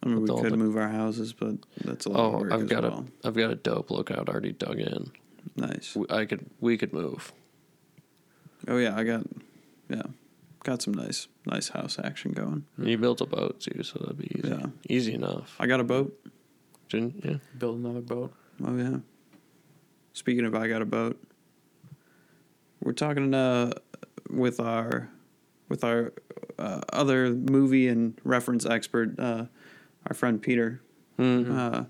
I 0.03 0.05
mean, 0.07 0.15
we 0.15 0.21
With 0.21 0.29
all 0.31 0.41
could 0.43 0.53
the- 0.53 0.57
move 0.57 0.77
our 0.77 0.89
houses, 0.89 1.33
but 1.33 1.55
that's 1.83 2.05
a 2.05 2.09
lot 2.09 2.19
of 2.19 2.35
Oh, 2.35 2.37
work 2.39 2.51
I've 2.53 2.67
got 2.69 2.83
well. 2.83 3.05
a 3.23 3.27
I've 3.27 3.35
got 3.35 3.51
a 3.51 3.55
dope 3.55 3.91
lookout 3.91 4.29
already 4.29 4.51
dug 4.53 4.79
in. 4.79 5.11
Nice. 5.55 5.95
We- 5.95 6.05
I 6.09 6.25
could 6.25 6.45
we 6.59 6.77
could 6.77 6.93
move. 6.93 7.33
Oh 8.67 8.77
yeah, 8.77 8.95
I 8.95 9.03
got 9.03 9.25
yeah, 9.89 10.03
got 10.63 10.81
some 10.81 10.93
nice 10.93 11.27
nice 11.45 11.69
house 11.69 11.97
action 11.99 12.31
going. 12.33 12.65
You 12.77 12.97
built 12.97 13.19
a 13.21 13.25
boat 13.25 13.59
too, 13.61 13.83
so 13.83 13.99
that'd 13.99 14.17
be 14.17 14.31
easy. 14.37 14.47
Yeah. 14.49 14.65
Easy 14.87 15.13
enough. 15.13 15.55
I 15.59 15.65
got 15.67 15.79
a 15.79 15.83
boat. 15.85 16.13
Didn't 16.89 17.23
yeah. 17.23 17.37
Build 17.57 17.79
another 17.79 18.01
boat. 18.01 18.33
Oh 18.65 18.75
yeah. 18.75 18.97
Speaking 20.13 20.45
of, 20.45 20.55
I 20.55 20.67
got 20.67 20.81
a 20.81 20.85
boat. 20.85 21.21
We're 22.81 22.93
talking 22.93 23.33
uh, 23.33 23.73
with 24.29 24.59
our 24.59 25.09
with 25.69 25.83
our 25.83 26.13
uh, 26.57 26.81
other 26.91 27.29
movie 27.29 27.87
and 27.87 28.19
reference 28.23 28.65
expert, 28.65 29.19
uh, 29.19 29.45
our 30.07 30.13
friend 30.13 30.41
Peter. 30.41 30.81
Mhm. 31.17 31.55
Uh, 31.55 31.83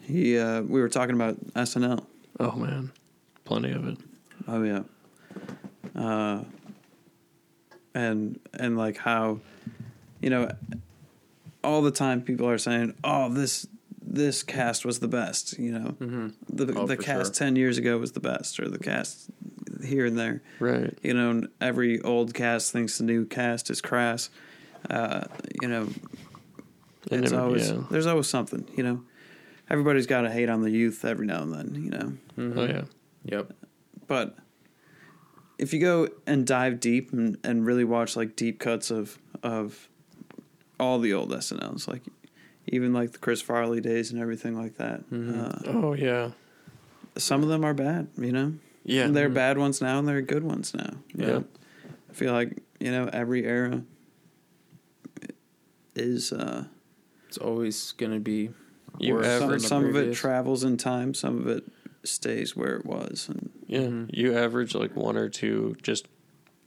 he 0.00 0.38
uh, 0.38 0.62
we 0.62 0.80
were 0.80 0.88
talking 0.88 1.14
about 1.14 1.36
SNL. 1.54 2.06
Oh 2.38 2.52
man, 2.52 2.92
plenty 3.44 3.72
of 3.72 3.86
it. 3.88 3.98
Oh 4.46 4.62
yeah. 4.62 4.82
Uh, 5.94 6.44
and 7.94 8.38
and 8.54 8.76
like 8.76 8.98
how, 8.98 9.40
you 10.20 10.30
know, 10.30 10.50
all 11.64 11.82
the 11.82 11.90
time 11.90 12.22
people 12.22 12.48
are 12.48 12.58
saying, 12.58 12.94
"Oh, 13.02 13.32
this 13.32 13.66
this 14.16 14.42
cast 14.42 14.84
was 14.84 14.98
the 14.98 15.08
best." 15.08 15.58
You 15.58 15.72
know, 15.72 15.96
Mm-hmm. 16.00 16.28
the 16.48 16.74
Oh, 16.78 16.86
the 16.86 16.96
cast 16.96 17.34
sure. 17.36 17.46
ten 17.46 17.56
years 17.56 17.78
ago 17.78 17.98
was 17.98 18.12
the 18.12 18.20
best, 18.20 18.58
or 18.60 18.68
the 18.68 18.78
cast 18.78 19.30
here 19.84 20.06
and 20.06 20.18
there. 20.18 20.42
Right. 20.60 20.96
You 21.02 21.14
know, 21.14 21.46
every 21.60 22.00
old 22.02 22.34
cast 22.34 22.72
thinks 22.72 22.98
the 22.98 23.04
new 23.04 23.24
cast 23.26 23.70
is 23.70 23.80
crass. 23.80 24.30
Uh, 24.90 25.24
you 25.62 25.68
know, 25.68 25.88
And 27.10 27.22
it's 27.24 27.32
it- 27.32 27.38
always 27.38 27.70
yeah. 27.70 27.82
there's 27.90 28.06
always 28.06 28.26
something. 28.28 28.66
You 28.76 28.82
know, 28.84 29.02
everybody's 29.70 30.06
got 30.06 30.22
to 30.22 30.30
hate 30.30 30.48
on 30.48 30.62
the 30.62 30.70
youth 30.70 31.04
every 31.04 31.26
now 31.26 31.42
and 31.42 31.52
then. 31.52 31.74
You 31.84 31.90
know, 31.90 32.12
Mm-hmm. 32.38 32.58
Oh 32.58 32.64
yeah. 32.64 32.82
Yep. 33.24 33.52
but 34.06 34.36
if 35.58 35.72
you 35.72 35.80
go 35.80 36.08
and 36.26 36.46
dive 36.46 36.80
deep 36.80 37.12
and, 37.12 37.38
and 37.42 37.64
really 37.66 37.82
watch 37.84 38.14
like 38.14 38.36
deep 38.36 38.58
cuts 38.60 38.90
of 38.90 39.18
of 39.42 39.88
all 40.78 40.98
the 40.98 41.12
old 41.14 41.30
SNLs, 41.32 41.88
like 41.88 42.02
even 42.66 42.92
like 42.92 43.12
the 43.12 43.18
Chris 43.18 43.40
Farley 43.42 43.80
days 43.80 44.10
and 44.12 44.20
everything 44.20 44.56
like 44.56 44.76
that, 44.76 45.08
Mhm. 45.10 45.66
uh, 45.66 45.70
Oh 45.70 45.92
yeah. 45.94 46.32
some 47.16 47.42
of 47.42 47.48
them 47.48 47.64
are 47.64 47.74
bad. 47.74 48.08
You 48.18 48.32
know, 48.32 48.54
Yeah. 48.84 49.04
And 49.06 49.16
there 49.16 49.26
are 49.26 49.30
Mhm. 49.30 49.34
bad 49.34 49.58
ones 49.58 49.80
now 49.80 49.98
and 49.98 50.06
there 50.06 50.16
are 50.18 50.22
good 50.22 50.44
ones 50.44 50.74
now. 50.74 50.94
Yeah. 51.14 51.26
know? 51.26 51.44
I 52.10 52.12
feel 52.12 52.32
like 52.32 52.62
you 52.80 52.90
know 52.90 53.08
every 53.12 53.44
era 53.44 53.82
is 55.94 56.32
uh, 56.32 56.64
It's 57.28 57.38
always 57.38 57.92
gonna 57.92 58.20
be. 58.20 58.50
You 58.98 59.22
average- 59.22 59.62
some, 59.62 59.82
some 59.82 59.84
of 59.86 59.96
it 59.96 60.14
travels 60.14 60.64
in 60.64 60.76
time, 60.76 61.12
some 61.14 61.38
of 61.38 61.48
it 61.48 61.64
stays 62.04 62.56
where 62.56 62.76
it 62.76 62.86
was, 62.86 63.28
and 63.28 63.50
Yeah, 63.66 63.80
Mhm. 63.88 64.10
you 64.12 64.32
average 64.36 64.74
like 64.76 64.94
one 64.94 65.16
or 65.16 65.28
two 65.28 65.76
just 65.82 66.06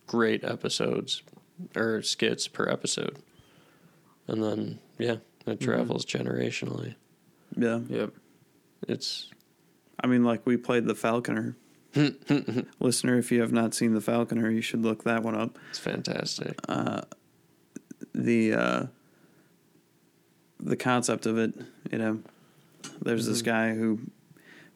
great 0.05 0.43
episodes 0.43 1.23
or 1.77 2.01
skits 2.01 2.47
per 2.49 2.67
episode, 2.67 3.17
and 4.27 4.43
then 4.43 4.79
yeah, 4.97 5.17
it 5.45 5.59
Mhm. 5.59 5.63
travels 5.63 6.05
generationally. 6.05 6.95
yeah. 7.57 7.79
Yep. 7.89 8.13
It's 8.87 9.29
I 10.01 10.07
mean, 10.07 10.23
like 10.23 10.45
we 10.45 10.55
played 10.57 10.85
the 10.85 10.95
Falconer. 10.95 11.55
Listener, 12.79 13.17
if 13.17 13.31
you 13.31 13.41
have 13.41 13.51
not 13.51 13.73
seen 13.73 13.93
the 13.93 14.01
Falconer, 14.01 14.49
you 14.49 14.61
should 14.61 14.81
look 14.83 15.03
that 15.03 15.23
one 15.23 15.35
up. 15.35 15.57
it's 15.69 15.79
fantastic. 15.79 16.57
Uh, 16.69 17.01
the 18.13 18.53
uh, 18.53 18.85
the 20.59 20.75
concept 20.77 21.25
of 21.25 21.37
it, 21.37 21.53
you 21.91 21.97
know, 21.97 22.19
there's 23.01 23.25
this 23.25 23.41
Mhm. 23.41 23.45
guy 23.45 23.75
who 23.75 23.99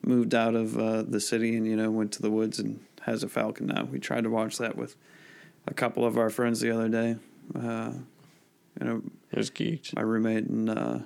moved 0.06 0.34
out 0.36 0.56
of 0.56 0.78
uh, 0.78 1.04
the 1.04 1.19
city 1.19 1.56
and 1.56 1.65
you 1.67 1.76
know 1.76 1.89
went 1.91 2.12
to 2.13 2.21
the 2.21 2.32
woods 2.32 2.60
and 2.60 2.80
has 3.02 3.23
a 3.23 3.30
falcon 3.30 3.67
now. 3.67 3.86
We 3.86 3.99
tried 3.99 4.23
to 4.26 4.30
watch 4.30 4.58
that 4.58 4.76
with 4.76 4.95
a 5.67 5.73
couple 5.73 6.06
of 6.06 6.17
our 6.17 6.30
friends 6.30 6.60
the 6.60 6.71
other 6.71 6.89
day. 6.89 7.17
You 8.79 8.86
know, 8.88 9.01
It 9.31 9.38
was 9.38 9.51
geeked. 9.51 9.95
my 9.95 10.01
roommate 10.01 10.45
and 10.45 10.69
uh, 10.69 10.99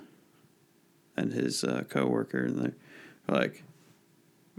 and 1.16 1.32
his 1.32 1.64
uh, 1.64 1.84
coworker, 1.88 2.44
and 2.44 2.58
they're 2.58 2.74
like, 3.28 3.62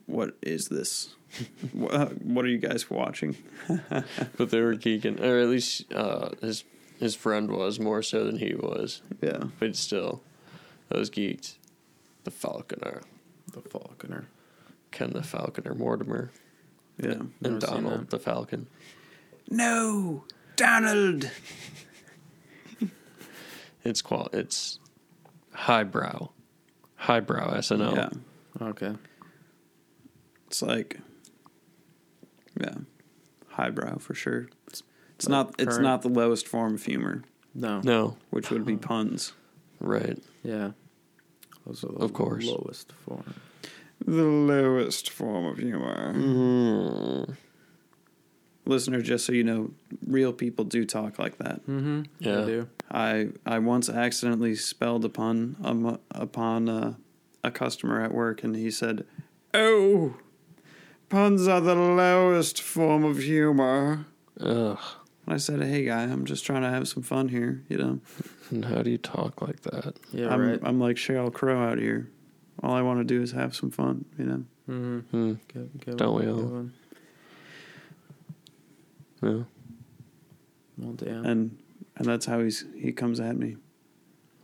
"What 0.05 0.35
is 0.41 0.67
this? 0.67 1.15
what, 1.73 2.21
what 2.21 2.45
are 2.45 2.49
you 2.49 2.57
guys 2.59 2.89
watching?" 2.89 3.35
But 4.37 4.51
they 4.51 4.61
were 4.61 4.75
geeking, 4.75 5.19
or 5.21 5.39
at 5.39 5.47
least 5.49 5.91
uh, 5.93 6.29
his 6.41 6.63
his 6.99 7.15
friend 7.15 7.49
was 7.51 7.79
more 7.79 8.01
so 8.03 8.25
than 8.25 8.37
he 8.39 8.53
was. 8.55 9.01
Yeah, 9.21 9.43
But 9.59 9.75
still, 9.75 10.21
those 10.89 11.09
geeked. 11.09 11.55
The 12.25 12.31
Falconer, 12.31 13.01
The 13.53 13.61
Falconer. 13.61 14.27
Ken 14.91 15.11
the 15.11 15.23
Falconer, 15.23 15.73
Mortimer, 15.73 16.31
yeah. 16.97 17.11
and 17.11 17.31
Never 17.41 17.59
Donald 17.59 18.09
the 18.09 18.19
Falcon. 18.19 18.67
No, 19.49 20.25
Donald. 20.57 21.29
It's 23.83 24.01
qual. 24.01 24.29
It's 24.33 24.79
highbrow, 25.53 26.29
highbrow 26.95 27.53
SNL. 27.57 27.95
Yeah, 27.95 28.67
Okay. 28.69 28.95
it's 30.47 30.61
like, 30.61 30.99
yeah, 32.59 32.75
highbrow 33.47 33.97
for 33.97 34.13
sure. 34.13 34.49
It's, 34.67 34.83
it's 35.15 35.27
Like 35.27 35.31
not. 35.47 35.55
It's 35.59 35.69
current- 35.71 35.83
not 35.83 36.01
the 36.01 36.09
lowest 36.09 36.47
form 36.47 36.73
of 36.75 36.83
humor, 36.83 37.23
No. 37.55 37.81
No, 37.81 38.17
which 38.29 38.49
would 38.51 38.65
be 38.65 38.75
puns. 38.77 39.33
right. 39.79 40.17
Yeah. 40.43 40.71
Those 41.65 41.83
are 41.83 41.87
the 41.87 41.99
Of 41.99 42.13
course. 42.13 42.45
lowest 42.45 42.91
form. 42.93 43.33
The 44.05 44.23
lowest 44.23 45.09
form 45.09 45.45
of 45.45 45.57
humor. 45.57 46.13
Mm, 46.15 47.35
Listener, 48.65 49.01
just 49.01 49.25
so 49.25 49.33
you 49.33 49.43
know, 49.43 49.71
real 50.07 50.31
people 50.33 50.63
do 50.65 50.85
talk 50.85 51.19
like 51.19 51.37
that. 51.37 51.65
Mm-hmm. 51.67 52.03
Yeah. 52.19 52.41
I 52.41 52.45
do. 52.45 52.69
I 52.91 53.29
I 53.45 53.59
once 53.59 53.89
accidentally 53.89 54.55
spelled 54.55 55.05
upon 55.05 55.55
um, 55.63 55.99
upon 56.11 56.69
uh, 56.69 56.93
a 57.43 57.51
customer 57.51 58.01
at 58.01 58.13
work, 58.13 58.43
and 58.43 58.55
he 58.55 58.71
said, 58.71 59.05
"Oh, 59.53 60.15
puns 61.09 61.47
are 61.47 61.61
the 61.61 61.75
lowest 61.75 62.61
form 62.61 63.03
of 63.03 63.19
humor." 63.19 64.05
ugh. 64.39 64.79
And 65.25 65.35
I 65.35 65.37
said, 65.37 65.61
"Hey, 65.61 65.85
guy, 65.85 66.03
I'm 66.03 66.25
just 66.25 66.45
trying 66.45 66.63
to 66.63 66.69
have 66.69 66.87
some 66.87 67.03
fun 67.03 67.29
here. 67.29 67.63
You 67.69 67.77
know, 67.77 67.99
And 68.49 68.65
how 68.65 68.81
do 68.81 68.89
you 68.89 68.97
talk 68.97 69.41
like 69.41 69.61
that? 69.61 69.95
Yeah. 70.11 70.33
I'm 70.33 70.41
right. 70.41 70.59
I'm 70.63 70.79
like 70.79 70.95
Sheryl 70.95 71.31
Crow 71.31 71.61
out 71.63 71.77
here. 71.77 72.09
All 72.63 72.73
I 72.73 72.81
want 72.81 72.99
to 72.99 73.03
do 73.03 73.21
is 73.21 73.31
have 73.33 73.55
some 73.55 73.69
fun. 73.71 74.05
You 74.17 74.25
know." 74.25 74.43
mm-hmm. 74.69 74.99
Hmm. 74.99 75.33
Good, 75.53 75.69
good 75.85 75.97
Don't 75.97 76.13
one, 76.13 76.25
we 76.25 76.31
all? 76.31 76.37
good 76.37 76.51
one. 76.51 76.73
Yeah. 79.21 79.43
Well, 80.77 80.93
damn. 80.93 81.25
And 81.25 81.57
and 81.99 82.07
that's 82.07 82.25
how 82.25 82.39
he's 82.39 82.65
he 82.75 82.91
comes 82.91 83.19
at 83.19 83.37
me. 83.37 83.57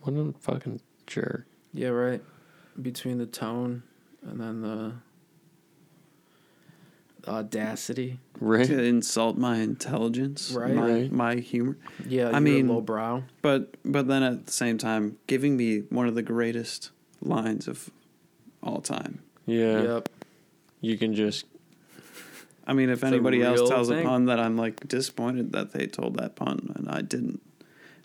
What 0.02 0.14
a 0.14 0.34
fucking 0.40 0.82
jerk. 1.08 1.48
Yeah, 1.74 1.88
right. 1.90 2.22
Between 2.80 3.18
the 3.18 3.26
tone 3.26 3.82
and 4.22 4.40
then 4.40 4.62
the 4.62 4.94
audacity. 7.28 8.20
Right? 8.40 8.68
To 8.68 8.84
insult 8.84 9.38
my 9.38 9.58
intelligence, 9.58 10.52
Right. 10.52 10.74
My, 10.76 10.92
Right. 10.92 11.12
my 11.12 11.36
humor. 11.36 11.78
Yeah, 12.08 12.30
I 12.30 12.34
I 12.38 12.40
mean- 12.40 12.68
mean, 12.68 12.68
lowbrow. 12.68 13.24
But 13.42 13.76
but 13.84 14.08
then 14.08 14.22
at 14.24 14.46
the 14.46 14.52
same 14.52 14.78
time, 14.78 15.18
giving 15.28 15.58
me 15.58 15.80
one 15.90 16.08
of 16.08 16.16
the 16.16 16.22
greatest 16.22 16.92
lines 17.22 17.68
of 17.68 17.90
all 18.62 18.82
time. 18.82 19.20
Yeah. 19.46 19.82
Yep. 19.82 20.10
You 20.82 20.98
can 20.98 21.14
just 21.16 21.46
I 22.68 22.74
mean, 22.74 22.90
if 22.90 23.00
It's 23.00 23.04
anybody 23.04 23.42
else 23.44 23.70
tells 23.70 23.90
a 23.92 24.02
pun 24.04 24.26
that 24.26 24.40
I'm 24.40 24.58
like 24.58 24.88
disappointed 24.88 25.52
that 25.54 25.72
they 25.72 25.86
told 25.88 26.18
that 26.18 26.36
pun 26.36 26.72
and 26.76 26.90
I 26.90 27.02
didn't, 27.02 27.42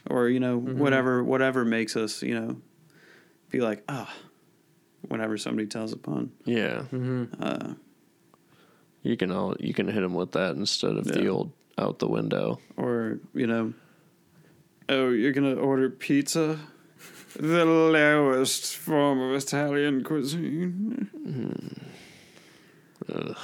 or 0.08 0.28
you 0.28 0.38
know 0.40 0.60
Mhm. 0.60 0.74
whatever 0.76 1.24
whatever 1.24 1.64
makes 1.64 1.96
us 1.96 2.22
you 2.22 2.34
know 2.38 2.60
be 3.50 3.60
like 3.60 3.82
ah, 3.88 4.12
whenever 5.08 5.38
somebody 5.38 5.66
tells 5.66 5.92
a 5.92 5.96
pun, 5.96 6.32
yeah. 6.44 6.82
hmm 6.84 7.24
uh, 7.40 7.74
You 9.02 9.16
can 9.16 9.30
all 9.32 9.56
you 9.58 9.72
can 9.72 9.88
hit 9.88 10.00
them 10.02 10.12
with 10.14 10.32
that 10.32 10.56
instead 10.56 10.96
of 10.96 11.04
the 11.04 11.26
old 11.28 11.52
out 11.78 11.98
the 11.98 12.08
window. 12.08 12.60
or 12.76 13.18
you 13.32 13.46
know, 13.46 13.72
oh 14.90 15.08
you're 15.10 15.32
gonna 15.32 15.54
order 15.54 15.88
pizza, 15.88 16.58
the 17.34 17.64
lowest 17.64 18.76
form 18.76 19.20
of 19.20 19.34
Italian 19.34 20.04
cuisine. 20.04 21.08
Ugh. 23.12 23.36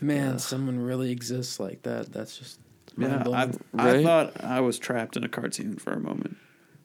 Man, 0.00 0.38
someone 0.38 0.78
really 0.80 1.10
exists 1.12 1.60
like 1.60 1.82
that. 1.82 2.12
That's 2.12 2.36
just 2.38 2.58
Yeah, 2.96 3.08
mind-blowing. 3.24 3.60
I 3.74 3.90
I 3.98 4.02
thought 4.02 4.44
I 4.44 4.60
was 4.60 4.78
trapped 4.78 5.16
in 5.16 5.24
a 5.24 5.28
cartoon 5.28 5.76
for 5.76 5.92
a 5.92 6.00
moment, 6.00 6.36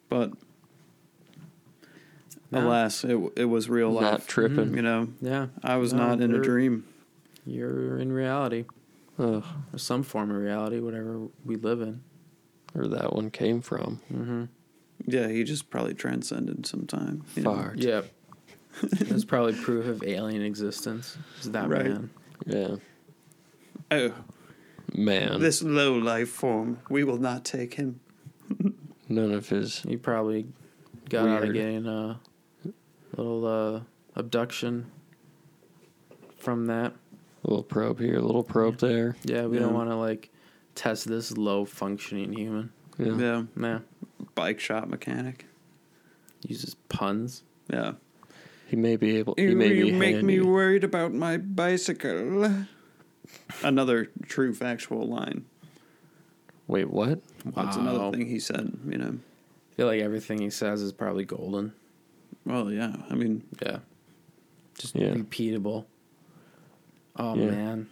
but 0.09 0.31
No. 2.51 2.59
alas, 2.67 3.03
it 3.03 3.17
it 3.35 3.45
was 3.45 3.69
real 3.69 3.91
Not 3.91 4.01
life. 4.13 4.27
tripping. 4.27 4.75
You 4.75 4.81
know, 4.81 5.09
yeah, 5.21 5.47
I 5.63 5.77
was 5.77 5.93
No, 5.93 6.07
not 6.09 6.21
in 6.21 6.33
a 6.33 6.39
dream. 6.39 6.85
you're 7.45 7.97
in 7.99 8.11
reality 8.11 8.65
Ugh. 9.19 9.43
or 9.73 9.77
some 9.79 10.03
form 10.03 10.31
of 10.31 10.37
reality, 10.37 10.79
whatever 10.79 11.27
we 11.45 11.55
live 11.55 11.81
in. 11.81 12.01
or 12.73 12.87
that 12.87 13.13
one 13.13 13.31
came 13.31 13.61
from. 13.61 14.01
hmm 14.09 14.45
Yeah, 15.05 15.27
he 15.29 15.43
just 15.45 15.69
probably 15.69 15.93
transcended 15.93 16.65
some 16.65 16.85
time. 16.85 17.23
you 17.35 17.43
know? 17.43 17.71
Yep. 17.75 18.05
That's 18.99 19.23
probably 19.23 19.53
proof 19.53 19.85
of 19.87 20.03
alien 20.03 20.41
existence. 20.41 21.17
Is 21.39 21.51
that 21.51 21.69
Right. 21.69 21.85
man? 21.85 22.09
Yeah. 22.45 22.75
Oh, 23.91 24.13
Man. 24.93 25.39
this 25.41 25.61
low 25.61 25.93
life 25.95 26.29
form, 26.29 26.79
we 26.89 27.03
will 27.03 27.17
not 27.17 27.43
take 27.45 27.75
him. 27.75 27.99
None 29.09 29.31
of 29.31 29.49
his 29.49 29.79
He 29.81 29.97
probably 29.97 30.47
got 31.09 31.27
out 31.27 31.43
of 31.43 31.53
getting 31.53 31.85
a 31.85 32.19
little 33.15 33.45
uh, 33.45 33.81
abduction 34.15 34.91
from 36.37 36.65
that. 36.67 36.93
little 37.43 37.63
probe 37.63 37.99
here, 37.99 38.17
a 38.17 38.21
little 38.21 38.43
probe 38.43 38.77
there. 38.79 39.15
Yeah, 39.23 39.45
we 39.45 39.57
Yeah. 39.57 39.63
don't 39.63 39.73
want 39.73 39.89
to 39.89 39.95
like 39.95 40.31
test 40.73 41.07
this 41.07 41.37
low 41.37 41.65
functioning 41.65 42.33
human. 42.33 42.71
Yeah. 42.97 43.17
Yeah, 43.17 43.43
Nah, 43.55 43.79
bike 44.35 44.59
shop 44.59 44.87
mechanic. 44.87 45.45
uses 46.47 46.75
puns. 46.89 47.43
Yeah, 47.69 47.93
He 48.67 48.75
may 48.75 48.95
be 48.95 49.17
able 49.17 49.33
he 49.37 49.53
may 49.55 49.69
be 49.69 49.91
handy. 49.91 50.39
worried 50.41 50.83
about 50.83 51.13
my 51.13 51.37
bicycle. 51.37 52.65
Another 53.63 54.09
true 54.23 54.53
factual 54.53 55.07
line. 55.07 55.45
Wait, 56.67 56.89
what? 56.89 57.19
That's 57.45 57.77
Wow. 57.77 57.81
another 57.83 58.17
thing 58.17 58.27
he 58.27 58.39
said. 58.39 58.73
You 58.87 58.97
know. 58.97 59.17
I 59.17 59.75
feel 59.75 59.87
like 59.87 60.01
everything 60.01 60.39
he 60.39 60.49
says 60.49 60.81
is 60.81 60.91
probably 60.91 61.25
golden. 61.25 61.73
Well, 62.45 62.71
yeah. 62.71 62.95
I 63.09 63.15
mean, 63.15 63.43
Yeah. 63.61 63.79
Just 64.77 64.95
Yeah. 64.95 65.13
repeatable. 65.13 65.85
Oh 67.17 67.35
Yeah. 67.35 67.51
man. 67.51 67.87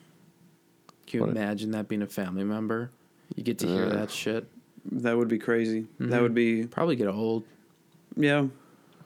Can 1.08 1.20
you 1.20 1.26
What- 1.28 1.30
imagine 1.38 1.72
that 1.72 1.88
being 1.88 2.02
a 2.02 2.08
family 2.08 2.44
member? 2.44 2.90
You 3.36 3.44
get 3.44 3.58
to 3.60 3.68
hear 3.68 3.86
Ugh. 3.86 3.92
that 3.94 4.12
shit. 4.12 4.48
that 4.92 5.16
would 5.18 5.30
be 5.30 5.40
crazy. 5.40 5.88
That 6.00 6.20
Mhm. 6.20 6.22
would 6.24 6.34
be 6.34 6.68
Probably 6.68 6.98
get 6.98 7.08
old. 7.08 7.46
yeah. 8.18 8.48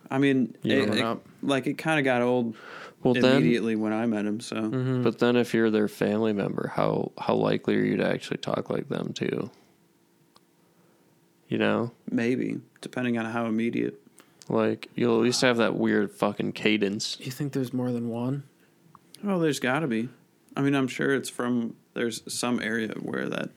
I 0.09 0.17
mean, 0.17 0.55
it, 0.63 0.89
it- 0.89 1.17
like 1.43 1.67
it 1.67 1.77
kind 1.77 1.99
of 1.99 2.03
got 2.03 2.23
old 2.23 2.55
Well 3.03 3.13
then 3.13 3.37
immediately 3.37 3.75
when 3.75 3.93
I 3.93 4.05
met 4.05 4.25
him. 4.25 4.39
So 4.39 4.55
Mhm. 4.55 5.03
but 5.03 5.19
then 5.19 5.35
if 5.35 5.53
you're 5.53 5.69
their 5.69 5.87
family 5.87 6.33
member, 6.33 6.71
how 6.75 7.11
how 7.17 7.35
likely 7.35 7.75
are 7.75 7.83
you 7.83 7.97
to 7.97 8.07
actually 8.07 8.37
talk 8.37 8.69
like 8.69 8.89
them 8.89 9.13
too? 9.13 9.49
You 11.47 11.57
know? 11.57 11.91
maybe 12.11 12.59
depending 12.81 13.17
on 13.17 13.25
how 13.25 13.45
immediate. 13.45 14.01
Like 14.49 14.87
you'll 14.95 15.15
at 15.17 15.23
least 15.23 15.41
have 15.41 15.57
that 15.57 15.75
weird 15.75 16.11
fucking 16.11 16.53
cadence. 16.53 17.17
you 17.19 17.31
think 17.31 17.53
there's 17.53 17.73
more 17.73 17.91
than 17.91 18.09
one? 18.09 18.43
Oh, 19.25 19.39
there's 19.39 19.59
got 19.59 19.79
to 19.79 19.87
be. 19.87 20.09
I 20.55 20.61
mean, 20.61 20.75
I'm 20.75 20.87
sure 20.87 21.13
it's 21.13 21.29
from 21.29 21.75
there's 21.93 22.21
some 22.31 22.59
area 22.61 22.89
where 23.01 23.27
that 23.29 23.49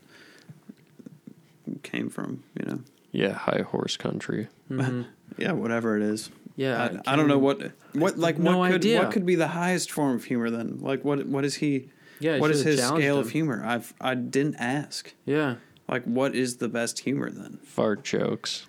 came 1.82 2.08
from. 2.10 2.42
You 2.58 2.66
know, 2.66 2.78
Yeah, 3.12 3.32
high 3.34 3.64
horse 3.66 3.96
country. 3.96 4.48
Mhm. 4.70 5.06
yeah, 5.38 5.52
whatever 5.52 5.96
it 5.96 6.02
is. 6.02 6.30
Yeah. 6.56 7.00
I, 7.06 7.12
I 7.12 7.16
don't 7.16 7.28
know 7.28 7.38
what 7.38 7.72
what 7.92 8.18
like 8.18 8.38
no 8.38 8.58
what 8.58 8.66
could 8.72 8.80
idea. 8.82 9.02
what 9.02 9.12
could 9.12 9.26
be 9.26 9.34
the 9.34 9.48
highest 9.48 9.90
form 9.90 10.16
of 10.16 10.24
humor 10.24 10.50
then? 10.50 10.78
Like 10.80 11.04
what 11.04 11.26
what 11.26 11.44
is 11.44 11.56
he? 11.56 11.88
Yeah. 12.18 12.38
what 12.38 12.50
is 12.50 12.62
his 12.62 12.82
scale 12.84 13.16
him. 13.16 13.20
of 13.20 13.30
humor? 13.30 13.62
I've 13.64 13.94
I 14.00 14.14
didn't 14.14 14.56
ask. 14.56 15.14
Yeah. 15.24 15.56
Like 15.88 16.04
what 16.04 16.34
is 16.34 16.58
the 16.58 16.68
best 16.68 17.00
humor 17.00 17.30
then? 17.30 17.58
Fart 17.64 18.04
jokes. 18.04 18.66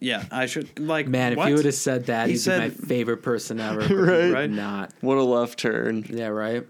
Yeah, 0.00 0.24
I 0.30 0.46
should 0.46 0.78
like 0.78 1.08
Man, 1.08 1.32
if 1.36 1.48
you 1.48 1.54
would 1.54 1.64
have 1.64 1.74
said 1.74 2.06
that, 2.06 2.26
He 2.26 2.32
he'd 2.34 2.38
said- 2.38 2.58
be 2.76 2.80
my 2.82 2.86
favorite 2.88 3.22
person 3.22 3.58
ever. 3.60 3.80
Right. 3.94 4.32
Right. 4.32 4.50
Not. 4.50 4.92
What 5.00 5.18
a 5.18 5.22
left 5.22 5.58
turn. 5.58 6.04
Yeah. 6.08 6.28
Right. 6.28 6.66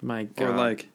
My 0.00 0.24
God. 0.24 0.48
or 0.50 0.56
like 0.56 0.88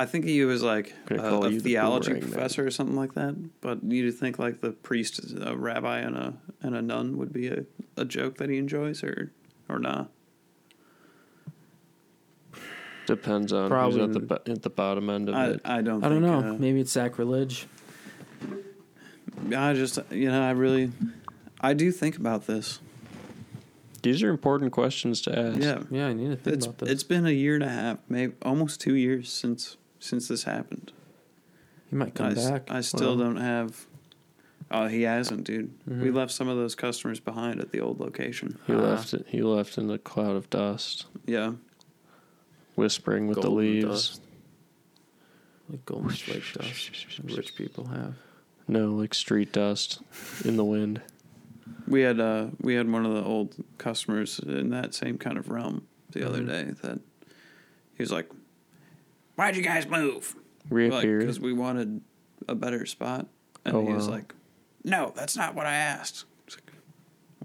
I 0.00 0.06
think 0.06 0.24
he 0.26 0.44
was 0.44 0.62
like 0.62 0.94
a, 1.10 1.14
a 1.16 1.50
you 1.50 1.60
the 1.60 1.70
theology 1.70 2.12
man. 2.12 2.20
professor 2.22 2.64
or 2.64 2.70
something 2.70 2.94
like 2.96 3.14
that. 3.14 3.34
But 3.60 3.82
you'd 3.82 4.12
think 4.12 4.38
like 4.38 4.60
the 4.60 4.70
priest, 4.70 5.20
a 5.40 5.56
rabbi, 5.56 5.98
and 5.98 6.16
a 6.16 6.34
and 6.62 6.76
a 6.76 6.82
nun 6.82 7.16
would 7.18 7.32
be 7.32 7.48
a, 7.48 7.64
a 7.96 8.04
joke 8.04 8.36
that 8.38 8.48
he 8.48 8.58
enjoys, 8.58 9.02
or 9.02 9.32
or 9.68 9.78
not. 9.80 10.10
Depends 13.06 13.52
on 13.54 13.70
Probably 13.70 14.00
who's 14.00 14.08
at 14.08 14.12
the 14.12 14.20
n- 14.20 14.26
bo- 14.26 14.52
at 14.52 14.62
the 14.62 14.70
bottom 14.70 15.08
end 15.08 15.28
of 15.30 15.34
I 15.34 15.46
it. 15.46 15.60
I 15.64 15.80
don't. 15.82 16.04
I 16.04 16.08
don't 16.10 16.22
think, 16.22 16.44
know. 16.44 16.50
uh, 16.50 16.58
Maybe 16.58 16.80
it's 16.80 16.92
sacrilege. 16.92 17.66
I 19.54 19.72
just 19.72 19.98
you 20.10 20.28
know 20.30 20.42
I 20.42 20.50
really 20.50 20.92
I 21.60 21.72
do 21.74 21.90
think 21.90 22.16
about 22.18 22.46
this. 22.46 22.80
These 24.02 24.22
are 24.22 24.28
important 24.30 24.72
questions 24.72 25.22
to 25.22 25.36
ask. 25.36 25.60
Yeah, 25.60 25.82
Yeah, 25.90 26.06
I 26.08 26.12
need 26.12 26.30
to 26.30 26.36
think 26.36 26.56
it's 26.56 26.66
about 26.66 26.78
this. 26.78 26.88
it's 26.90 27.02
been 27.02 27.26
a 27.26 27.30
year 27.30 27.54
and 27.54 27.64
a 27.64 27.68
half, 27.68 27.98
maybe 28.08 28.34
almost 28.42 28.80
two 28.80 28.94
years 28.94 29.28
since 29.32 29.76
since 29.98 30.28
this 30.28 30.44
happened. 30.44 30.92
he 31.90 31.96
might 31.96 32.14
come 32.14 32.26
I, 32.26 32.30
s- 32.32 32.50
back. 32.50 32.70
I 32.70 32.80
still 32.82 33.16
Well, 33.16 33.24
don't 33.26 33.36
have. 33.36 33.86
Oh, 34.70 34.86
he 34.88 35.02
hasn't, 35.02 35.44
dude. 35.44 35.70
We 35.86 36.08
Mhm. 36.10 36.14
left 36.14 36.32
some 36.32 36.46
of 36.48 36.56
those 36.58 36.74
customers 36.74 37.18
behind 37.20 37.58
at 37.60 37.72
the 37.72 37.80
old 37.80 37.98
location. 38.00 38.58
He 38.66 38.74
Ah. 38.74 38.76
left 38.80 39.14
it. 39.14 39.24
He 39.28 39.40
left 39.42 39.78
in 39.78 39.88
a 39.90 39.96
cloud 39.98 40.36
of 40.36 40.50
dust, 40.50 41.06
Yeah, 41.26 41.54
whispering 42.74 43.26
with 43.26 43.40
the 43.40 43.50
leaves. 43.50 43.86
dust. 43.86 44.22
Like 45.70 45.84
golden 45.86 46.10
flake 46.10 46.44
dust. 46.54 47.18
Rich 47.24 47.54
people 47.56 47.86
have. 47.88 48.14
No, 48.66 48.94
like 48.94 49.14
street 49.14 49.52
dust 49.52 50.00
in 50.44 50.56
the 50.56 50.64
wind. 50.64 51.00
we 51.86 52.00
had 52.02 52.18
uh 52.20 52.48
we 52.60 52.74
had 52.74 52.90
one 52.90 53.06
of 53.06 53.12
the 53.14 53.22
old 53.24 53.54
customers 53.78 54.38
in 54.40 54.68
that 54.70 54.94
same 54.94 55.16
kind 55.18 55.38
of 55.38 55.48
realm 55.48 55.86
the 56.10 56.26
other 56.26 56.42
Mhm. 56.42 56.46
day 56.46 56.64
that 56.82 57.00
he 57.94 58.02
was 58.02 58.10
like, 58.12 58.28
"Why'd 59.38 59.54
you 59.56 59.62
guys 59.62 59.86
move?" 59.86 60.34
Like, 60.64 60.72
Reappeared. 60.72 61.20
because 61.20 61.38
we 61.40 61.52
wanted 61.52 62.00
a 62.48 62.54
better 62.56 62.84
spot, 62.86 63.26
and 63.64 63.76
Oh, 63.76 63.86
he 63.86 63.92
was 63.92 64.06
wow. 64.08 64.14
like, 64.14 64.34
"No, 64.84 65.12
that's 65.14 65.36
not 65.36 65.54
what 65.54 65.64
I 65.66 65.74
asked." 65.74 66.24
It's 66.46 66.56
like, 66.56 66.72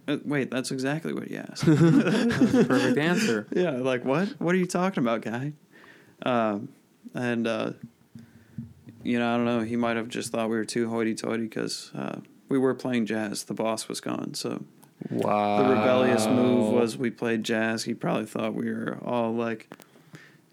"Uh, 0.07 0.17
Wait, 0.25 0.49
that's 0.49 0.71
exactly 0.71 1.13
what 1.13 1.27
he 1.27 1.37
asked. 1.37 1.63
Perfect 1.65 2.97
answer. 2.97 3.47
yeah, 3.51 3.71
like 3.71 4.03
what? 4.05 4.29
What 4.39 4.55
are 4.55 4.57
you 4.57 4.65
talking 4.65 5.03
about, 5.03 5.21
guy? 5.21 5.53
Um, 6.25 6.69
and 7.13 7.45
uh, 7.47 7.71
you 9.03 9.19
know, 9.19 9.31
I 9.33 9.37
don't 9.37 9.45
know. 9.45 9.59
He 9.61 9.75
might 9.75 9.95
have 9.97 10.07
just 10.09 10.31
thought 10.31 10.49
we 10.49 10.55
were 10.55 10.65
too 10.65 10.89
hoity-toity 10.89 11.43
because 11.43 11.91
uh, 11.95 12.19
we 12.49 12.57
were 12.57 12.73
playing 12.73 13.05
jazz. 13.05 13.43
The 13.43 13.53
boss 13.53 13.87
was 13.87 14.01
gone, 14.01 14.33
so 14.33 14.63
wow. 15.11 15.61
the 15.63 15.69
rebellious 15.69 16.25
move 16.25 16.73
was 16.73 16.97
we 16.97 17.09
played 17.11 17.43
jazz. 17.43 17.83
He 17.83 17.93
probably 17.93 18.25
thought 18.25 18.53
we 18.53 18.71
were 18.71 18.97
all 19.05 19.33
like, 19.33 19.69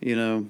you 0.01 0.15
know. 0.17 0.47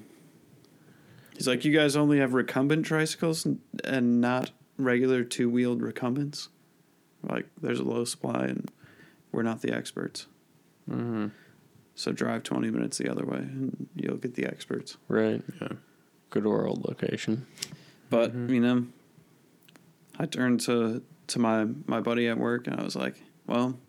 He's 1.41 1.47
like, 1.47 1.65
you 1.65 1.73
guys 1.73 1.95
only 1.95 2.19
have 2.19 2.35
recumbent 2.35 2.85
tricycles 2.85 3.47
and, 3.47 3.61
and 3.83 4.21
not 4.21 4.51
regular 4.77 5.23
two-wheeled 5.23 5.81
recumbents. 5.81 6.49
Like, 7.23 7.47
there's 7.59 7.79
a 7.79 7.83
low 7.83 8.05
supply, 8.05 8.43
and 8.45 8.69
we're 9.31 9.41
not 9.41 9.63
the 9.63 9.73
experts. 9.73 10.27
Mm-hmm. 10.87 11.29
So 11.95 12.11
drive 12.11 12.43
20 12.43 12.69
minutes 12.69 12.99
the 12.99 13.09
other 13.09 13.25
way, 13.25 13.39
and 13.39 13.87
you'll 13.95 14.17
get 14.17 14.35
the 14.35 14.45
experts. 14.45 14.97
right. 15.07 15.41
Yeah. 15.59 15.69
Good 16.29 16.45
world 16.45 16.85
location. 16.87 17.47
But 18.11 18.35
Mhm. 18.35 18.49
you 18.53 18.59
know, 18.59 18.85
I 20.19 20.27
turned 20.27 20.59
to 20.61 21.01
to 21.25 21.39
my 21.39 21.65
my 21.87 22.01
buddy 22.01 22.27
at 22.27 22.37
work, 22.37 22.67
and 22.67 22.79
I 22.79 22.83
was 22.83 22.95
like, 22.95 23.15
"Well, 23.47 23.79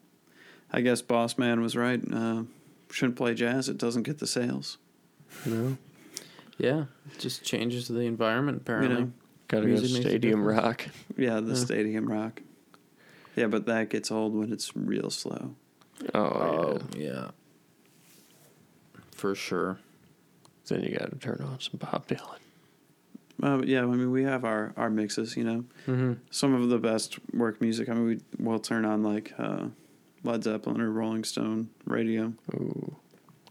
I 0.72 0.80
guess 0.80 1.02
Boss 1.02 1.36
Man 1.36 1.60
was 1.60 1.76
right. 1.76 2.00
Uh, 2.10 2.44
shouldn't 2.90 3.16
play 3.18 3.34
jazz. 3.34 3.68
It 3.68 3.76
doesn't 3.76 4.04
get 4.04 4.20
the 4.20 4.26
sales. 4.26 4.78
You 5.44 5.54
know, 5.54 5.78
Yeah, 6.62 6.85
it 7.12 7.18
just 7.18 7.42
changes 7.42 7.88
the 7.88 8.01
environment. 8.01 8.59
Apparently, 8.59 8.94
You 8.96 9.01
know? 9.07 9.12
gotta 9.48 9.62
go 9.66 9.68
Music 9.72 9.90
makes 9.92 10.07
a 10.07 10.09
stadium 10.11 10.40
difference. 10.40 10.62
rock. 10.64 10.87
Yeah, 11.16 11.40
the 11.40 11.48
Yeah. 11.55 11.55
stadium 11.57 12.07
rock. 12.07 12.40
Yeah, 13.35 13.48
but 13.48 13.66
that 13.66 13.90
gets 13.90 14.11
old 14.11 14.35
when 14.35 14.53
it's 14.53 14.77
real 14.77 15.11
slow. 15.11 15.55
Oh, 16.14 16.20
Oh 16.20 16.79
yeah. 16.96 17.05
yeah, 17.05 17.31
for 19.11 19.35
sure. 19.35 19.79
Then 20.68 20.83
you 20.85 20.96
gotta 20.96 21.16
turn 21.16 21.40
on 21.44 21.59
some 21.61 21.79
Bob 21.79 22.07
Dylan. 22.07 22.38
Uh, 23.42 23.57
but 23.59 23.66
yeah, 23.68 23.83
I 23.83 23.87
mean, 23.87 24.11
we 24.12 24.22
have 24.22 24.44
our, 24.44 24.72
our 24.77 24.88
mixes, 24.88 25.37
you 25.37 25.42
know. 25.44 25.64
Mm-hmm. 25.87 26.12
Some 26.31 26.55
of 26.55 26.68
the 26.68 26.79
best 26.79 27.18
work 27.35 27.61
music. 27.61 27.88
I 27.88 27.94
mean, 27.94 28.07
we, 28.07 28.20
we'll 28.38 28.61
turn 28.61 28.85
on 28.85 29.03
like 29.03 29.33
uh, 29.38 29.66
Led 30.22 30.44
Zeppelin 30.44 30.81
or 30.81 30.90
Rolling 30.90 31.25
Stone 31.25 31.68
radio, 31.85 32.33
Ooh, 32.55 32.94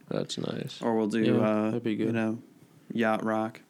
that's 0.07 0.37
nice. 0.37 0.81
or 0.81 0.95
we'll 0.95 1.07
do, 1.07 1.21
Yeah, 1.23 1.37
uh, 1.41 1.65
that'd 1.65 1.83
be 1.83 1.95
good. 1.95 1.99
you 1.99 2.05
good. 2.07 2.15
know, 2.15 2.39
Yacht 2.93 3.23
Rock. 3.23 3.61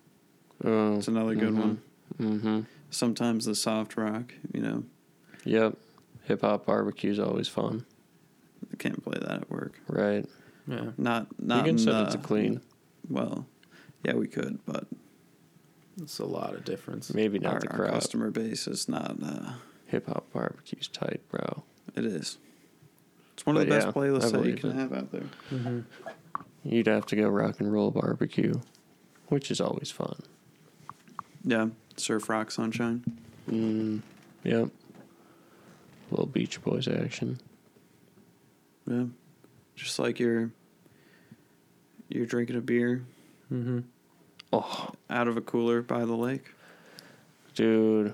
Oh, 0.63 0.97
It's 0.97 1.07
another 1.07 1.35
good 1.35 1.57
one. 1.57 1.81
Mm-hmm. 2.19 2.61
Sometimes 2.89 3.45
the 3.45 3.55
soft 3.55 3.97
rock, 3.97 4.33
you 4.53 4.61
know. 4.61 4.83
Yep. 5.45 5.77
Hip 6.25 6.41
hop 6.41 6.65
barbecue's 6.65 7.19
always 7.19 7.47
fun, 7.47 7.85
I 8.71 8.75
can't 8.75 9.03
play 9.03 9.17
that 9.19 9.31
at 9.31 9.49
work. 9.49 9.79
right? 9.87 10.25
Yeah, 10.67 10.91
Not, 10.97 11.27
not 11.39 11.57
you 11.57 11.63
can 11.63 11.69
in 11.71 11.77
set 11.79 12.07
it 12.07 12.11
to 12.11 12.17
clean. 12.19 12.61
Well, 13.09 13.47
yeah, 14.05 14.13
we 14.13 14.27
could, 14.27 14.59
but 14.65 14.85
it's 16.01 16.19
a 16.19 16.25
lot 16.25 16.53
of 16.53 16.63
difference. 16.63 17.11
Maybe 17.13 17.39
not 17.39 17.53
our, 17.55 17.59
the 17.61 17.69
our 17.71 17.89
customer 17.89 18.29
base 18.29 18.67
is 18.67 18.87
not. 18.87 19.15
Uh, 19.23 19.53
Hip 19.87 20.05
hop 20.07 20.31
barbecue's 20.31 20.87
tight, 20.87 21.21
bro. 21.29 21.63
it 21.95 22.05
is. 22.05 22.37
It's 23.33 23.45
one 23.45 23.57
of 23.57 23.61
the 23.63 23.69
best 23.69 23.87
yeah, 23.87 23.89
I 23.89 23.93
playlists 23.93 24.31
that 24.31 24.45
you 24.45 24.53
can 24.53 24.69
it. 24.71 24.75
have 24.75 24.93
out 24.93 25.11
there. 25.11 25.23
Mm-hmm. 25.51 25.79
You'd 26.63 26.87
have 26.87 27.07
to 27.07 27.15
go 27.15 27.27
rock 27.27 27.59
and 27.59 27.73
roll 27.73 27.89
barbecue, 27.89 28.53
which 29.31 29.49
is 29.49 29.61
always 29.61 29.89
fun. 29.89 30.21
Yeah, 31.43 31.67
surf 31.95 32.27
rock 32.29 32.51
sunshine. 32.51 33.03
Mm, 33.49 34.01
yep. 34.43 34.67
little 36.11 36.25
Beach 36.25 36.61
Boys 36.61 36.87
action. 36.87 37.39
Yeah, 38.85 39.05
just 39.75 39.97
like 39.99 40.19
you're 40.19 40.51
you're 42.09 42.25
drinking 42.25 42.57
a 42.57 42.61
beer 42.61 43.03
Mm-hmm. 43.51 43.79
Oh, 44.53 44.91
out 45.09 45.27
of 45.27 45.35
a 45.37 45.41
cooler 45.41 45.81
by 45.81 46.05
the 46.05 46.13
lake. 46.15 46.53
dude. 47.55 48.13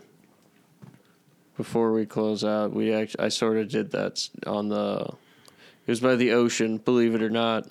Before 1.57 1.91
we 1.91 2.05
close 2.05 2.43
out, 2.43 2.71
we 2.73 2.93
actually 2.93 3.23
I 3.25 3.29
sort 3.29 3.57
of 3.57 3.69
did 3.69 3.91
that 3.91 4.29
on 4.45 4.69
the. 4.69 5.09
It 5.85 5.91
was 5.91 5.99
by 5.99 6.15
the 6.15 6.31
ocean, 6.33 6.77
believe 6.77 7.15
it 7.15 7.21
or 7.23 7.29
not. 7.31 7.67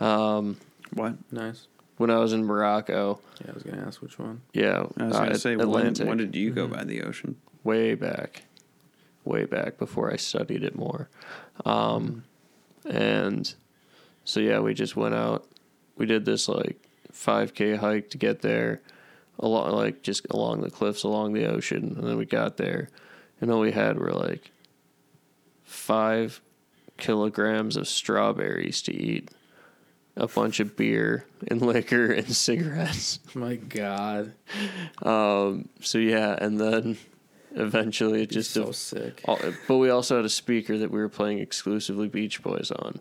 Um, 0.00 0.58
What? 0.92 1.14
Nice. 1.32 1.66
When 1.96 2.10
I 2.10 2.18
was 2.18 2.32
in 2.32 2.44
Morocco, 2.44 3.20
Yeah, 3.44 3.50
I 3.50 3.54
was 3.54 3.62
gonna 3.62 3.84
ask 3.86 4.02
which 4.02 4.18
one. 4.18 4.40
yeah, 4.52 4.86
I 4.98 5.04
was 5.04 5.16
uh, 5.16 5.24
gonna 5.24 5.38
say, 5.38 5.56
when, 5.56 5.66
Atlantic. 5.68 6.08
when 6.08 6.18
did 6.18 6.34
you 6.34 6.50
go 6.50 6.66
Mhm. 6.66 6.72
by 6.72 6.84
the 6.84 7.02
ocean? 7.02 7.36
way 7.62 7.94
back, 7.94 8.44
way 9.24 9.44
back 9.46 9.78
before 9.78 10.12
I 10.12 10.16
studied 10.16 10.62
it 10.62 10.76
more. 10.76 11.08
Um, 11.64 12.24
and 12.84 13.54
so 14.24 14.38
yeah, 14.40 14.60
we 14.60 14.74
just 14.74 14.96
went 14.96 15.14
out. 15.14 15.46
We 15.96 16.04
did 16.04 16.26
this 16.26 16.46
like 16.48 16.78
5k 17.12 17.76
hike 17.76 18.10
to 18.10 18.18
get 18.18 18.42
there, 18.42 18.82
along 19.38 19.72
like 19.72 20.02
just 20.02 20.26
along 20.30 20.60
the 20.60 20.70
cliffs 20.70 21.04
along 21.04 21.32
the 21.32 21.46
ocean, 21.46 21.94
and 21.96 22.06
then 22.06 22.18
we 22.18 22.26
got 22.26 22.56
there, 22.58 22.88
and 23.40 23.50
all 23.50 23.60
we 23.60 23.72
had 23.72 23.98
were 23.98 24.12
like 24.12 24.50
five 25.62 26.40
kilograms 26.98 27.76
of 27.76 27.88
strawberries 27.88 28.82
to 28.82 28.94
eat, 28.94 29.30
a 30.16 30.26
bunch 30.28 30.60
of 30.60 30.76
beer 30.76 31.26
and 31.48 31.60
liquor 31.72 32.12
and 32.12 32.34
cigarettes. 32.34 33.18
My 33.34 33.56
God, 33.56 34.32
Um, 35.02 35.68
so 35.80 35.98
yeah, 35.98 36.36
and 36.40 36.60
then 36.60 36.96
eventually 37.54 38.22
it 38.22 38.30
just 38.30 38.50
so 38.52 38.72
sick. 38.72 39.20
all- 39.26 39.38
but 39.68 39.76
we 39.78 39.90
also 39.90 40.16
had 40.16 40.24
a 40.24 40.28
speaker 40.30 40.78
that 40.78 40.90
we 40.90 40.98
were 40.98 41.08
playing 41.08 41.38
exclusively 41.38 42.08
Beach 42.08 42.42
Boys 42.42 42.70
on. 42.70 43.00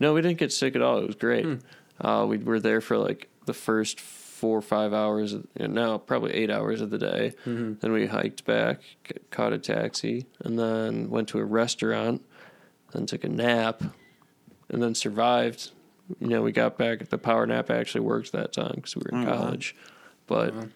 No, 0.00 0.12
we 0.14 0.22
didn't 0.22 0.38
get 0.38 0.52
sick 0.52 0.74
at 0.76 0.82
all. 0.82 0.98
It 0.98 1.06
was 1.06 1.16
great. 1.16 1.44
Hmm. 1.44 2.06
Uh, 2.06 2.26
we 2.26 2.38
were 2.38 2.60
there 2.60 2.80
for 2.80 2.98
like 2.98 3.28
the 3.46 3.54
first 3.54 4.00
four 4.00 4.58
or 4.58 4.62
five 4.62 4.92
hours, 4.92 5.32
and 5.56 5.72
now 5.74 5.96
probably 5.96 6.32
eight 6.34 6.50
hours 6.50 6.80
of 6.80 6.90
the 6.90 6.98
day. 6.98 7.32
Mm-hmm. 7.46 7.74
Then 7.80 7.92
we 7.92 8.06
hiked 8.06 8.44
back, 8.44 8.80
c- 9.06 9.14
caught 9.30 9.52
a 9.52 9.58
taxi, 9.58 10.26
and 10.40 10.58
then 10.58 11.08
went 11.08 11.28
to 11.28 11.38
a 11.38 11.44
restaurant. 11.44 12.22
Then 12.92 13.06
took 13.06 13.24
a 13.24 13.28
nap, 13.28 13.82
and 14.68 14.82
then 14.82 14.94
survived. 14.94 15.70
You 16.20 16.26
know, 16.28 16.42
we 16.42 16.52
got 16.52 16.76
back. 16.76 17.00
At 17.00 17.10
the 17.10 17.18
power 17.18 17.46
nap 17.46 17.70
actually 17.70 18.02
worked 18.02 18.32
that 18.32 18.52
time 18.52 18.72
because 18.76 18.94
we 18.96 19.02
were 19.10 19.18
in 19.18 19.26
wow. 19.26 19.36
college. 19.38 19.74
But 20.26 20.54
Wow. 20.54 20.68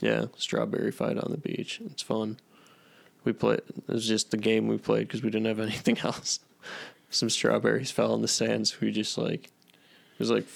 yeah, 0.00 0.24
strawberry 0.36 0.90
fight 0.92 1.18
on 1.18 1.30
the 1.30 1.36
beach. 1.38 1.80
It's 1.86 2.02
fun. 2.02 2.38
We 3.24 3.32
played. 3.32 3.60
It 3.68 3.86
was 3.88 4.06
just 4.08 4.30
the 4.30 4.36
game 4.38 4.66
we 4.66 4.78
played 4.78 5.06
because 5.08 5.22
we 5.22 5.30
didn't 5.30 5.46
have 5.46 5.60
anything 5.68 5.98
else. 5.98 6.40
Some 7.10 7.28
strawberries 7.28 7.90
fell 7.90 8.14
in 8.14 8.22
the 8.22 8.28
sands. 8.28 8.80
We 8.80 8.90
just 8.92 9.18
like 9.18 9.44
it 9.46 10.18
was 10.18 10.30
like 10.30 10.46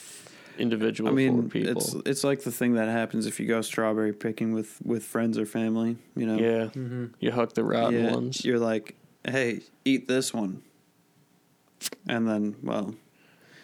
individual 0.56 1.10
I 1.10 1.12
mean, 1.12 1.50
people. 1.50 1.72
it's 1.82 1.94
it's 2.06 2.24
like 2.24 2.42
the 2.44 2.52
thing 2.52 2.74
that 2.74 2.88
happens 2.88 3.26
if 3.26 3.38
you 3.40 3.46
go 3.46 3.60
strawberry 3.60 4.12
picking 4.12 4.52
with 4.54 4.78
with 4.84 5.02
friends 5.04 5.36
or 5.36 5.44
family. 5.46 5.96
You 6.16 6.26
know, 6.26 6.38
yeah, 6.38 6.64
Mm-hmm. 6.66 7.06
you 7.20 7.32
huck 7.32 7.52
the 7.54 7.64
rotten 7.64 8.04
Yeah, 8.04 8.12
ones. 8.12 8.44
You're 8.44 8.58
like, 8.60 8.94
hey, 9.26 9.60
eat 9.84 10.06
this 10.08 10.32
one, 10.32 10.62
and 12.08 12.28
then 12.28 12.54
well, 12.62 12.94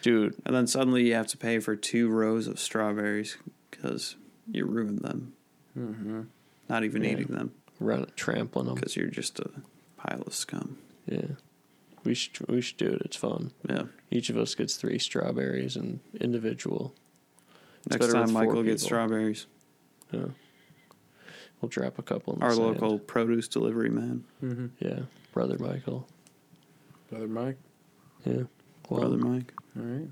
Dude, 0.03 0.35
and 0.47 0.55
then 0.55 0.67
suddenly 0.67 1.07
you 1.07 1.15
have 1.15 1.27
to 1.29 1.37
pay 1.37 1.59
for 1.59 1.77
two 1.77 2.09
rows 2.09 2.47
of 2.47 2.59
strawberries 2.59 3.37
because 3.71 4.17
you 4.51 4.65
ruined 4.65 5.01
them. 5.01 5.35
Mm-hmm. 5.79 6.23
Not 6.69 6.85
even 6.85 7.05
Yeah. 7.05 7.11
eating 7.13 7.27
them 7.29 7.53
run 7.79 8.07
trampling 8.17 8.67
them. 8.67 8.75
because 8.77 8.97
you're 8.97 9.09
just 9.09 9.39
a 9.41 9.51
pile 9.97 10.23
of 10.27 10.35
scum. 10.35 10.79
Yeah, 11.07 11.27
we 12.05 12.15
should 12.15 12.49
we 12.49 12.61
should 12.61 12.77
do 12.79 12.87
it. 12.89 13.03
It's 13.05 13.17
fun. 13.17 13.53
Yeah. 13.69 13.85
Each 14.11 14.31
of 14.31 14.37
us 14.37 14.55
gets 14.55 14.77
three 14.77 14.99
strawberries 14.99 15.77
and 15.77 16.01
individual. 16.21 16.95
It's 17.87 17.99
Next 17.99 18.13
time 18.13 18.29
four 18.29 18.45
Michael 18.45 18.63
gets 18.63 18.83
strawberries, 18.83 19.47
Yeah, 20.13 20.27
we'll 21.61 21.69
drop 21.71 21.99
a 21.99 22.03
couple. 22.03 22.35
In 22.35 22.41
the 22.41 22.45
our 22.47 22.53
sand. 22.53 22.67
local 22.67 22.99
produce 22.99 23.49
delivery 23.49 23.89
man, 23.91 24.25
Mm-hmm. 24.43 24.67
Yeah, 24.81 25.01
brother 25.33 25.57
Michael. 25.59 26.07
Brother 27.11 27.29
Mike. 27.29 27.57
Yeah, 28.25 28.43
well, 28.91 29.01
brother 29.09 29.17
Mike. 29.17 29.53
All 29.79 29.83
right. 29.85 30.09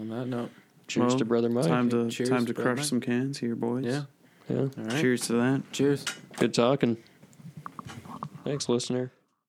On 0.00 0.08
that 0.10 0.26
note, 0.26 0.50
cheers 0.86 1.08
Well, 1.08 1.18
to 1.18 1.24
brother 1.24 1.48
Mike. 1.48 1.66
Time 1.66 1.88
to 1.90 2.08
Cheers, 2.10 2.28
time 2.30 2.46
to 2.46 2.54
crush 2.54 2.76
Mike. 2.78 2.86
some 2.86 3.00
cans 3.00 3.38
here, 3.38 3.56
boys. 3.56 3.84
yeah. 3.84 4.02
Yeah, 4.48 4.56
All 4.60 4.66
right. 4.76 5.00
Cheers 5.00 5.22
to 5.28 5.32
that. 5.34 5.62
Cheers. 5.72 6.04
good 6.38 6.54
talking. 6.54 6.96
Thanks, 8.44 8.68
listener. 8.68 9.10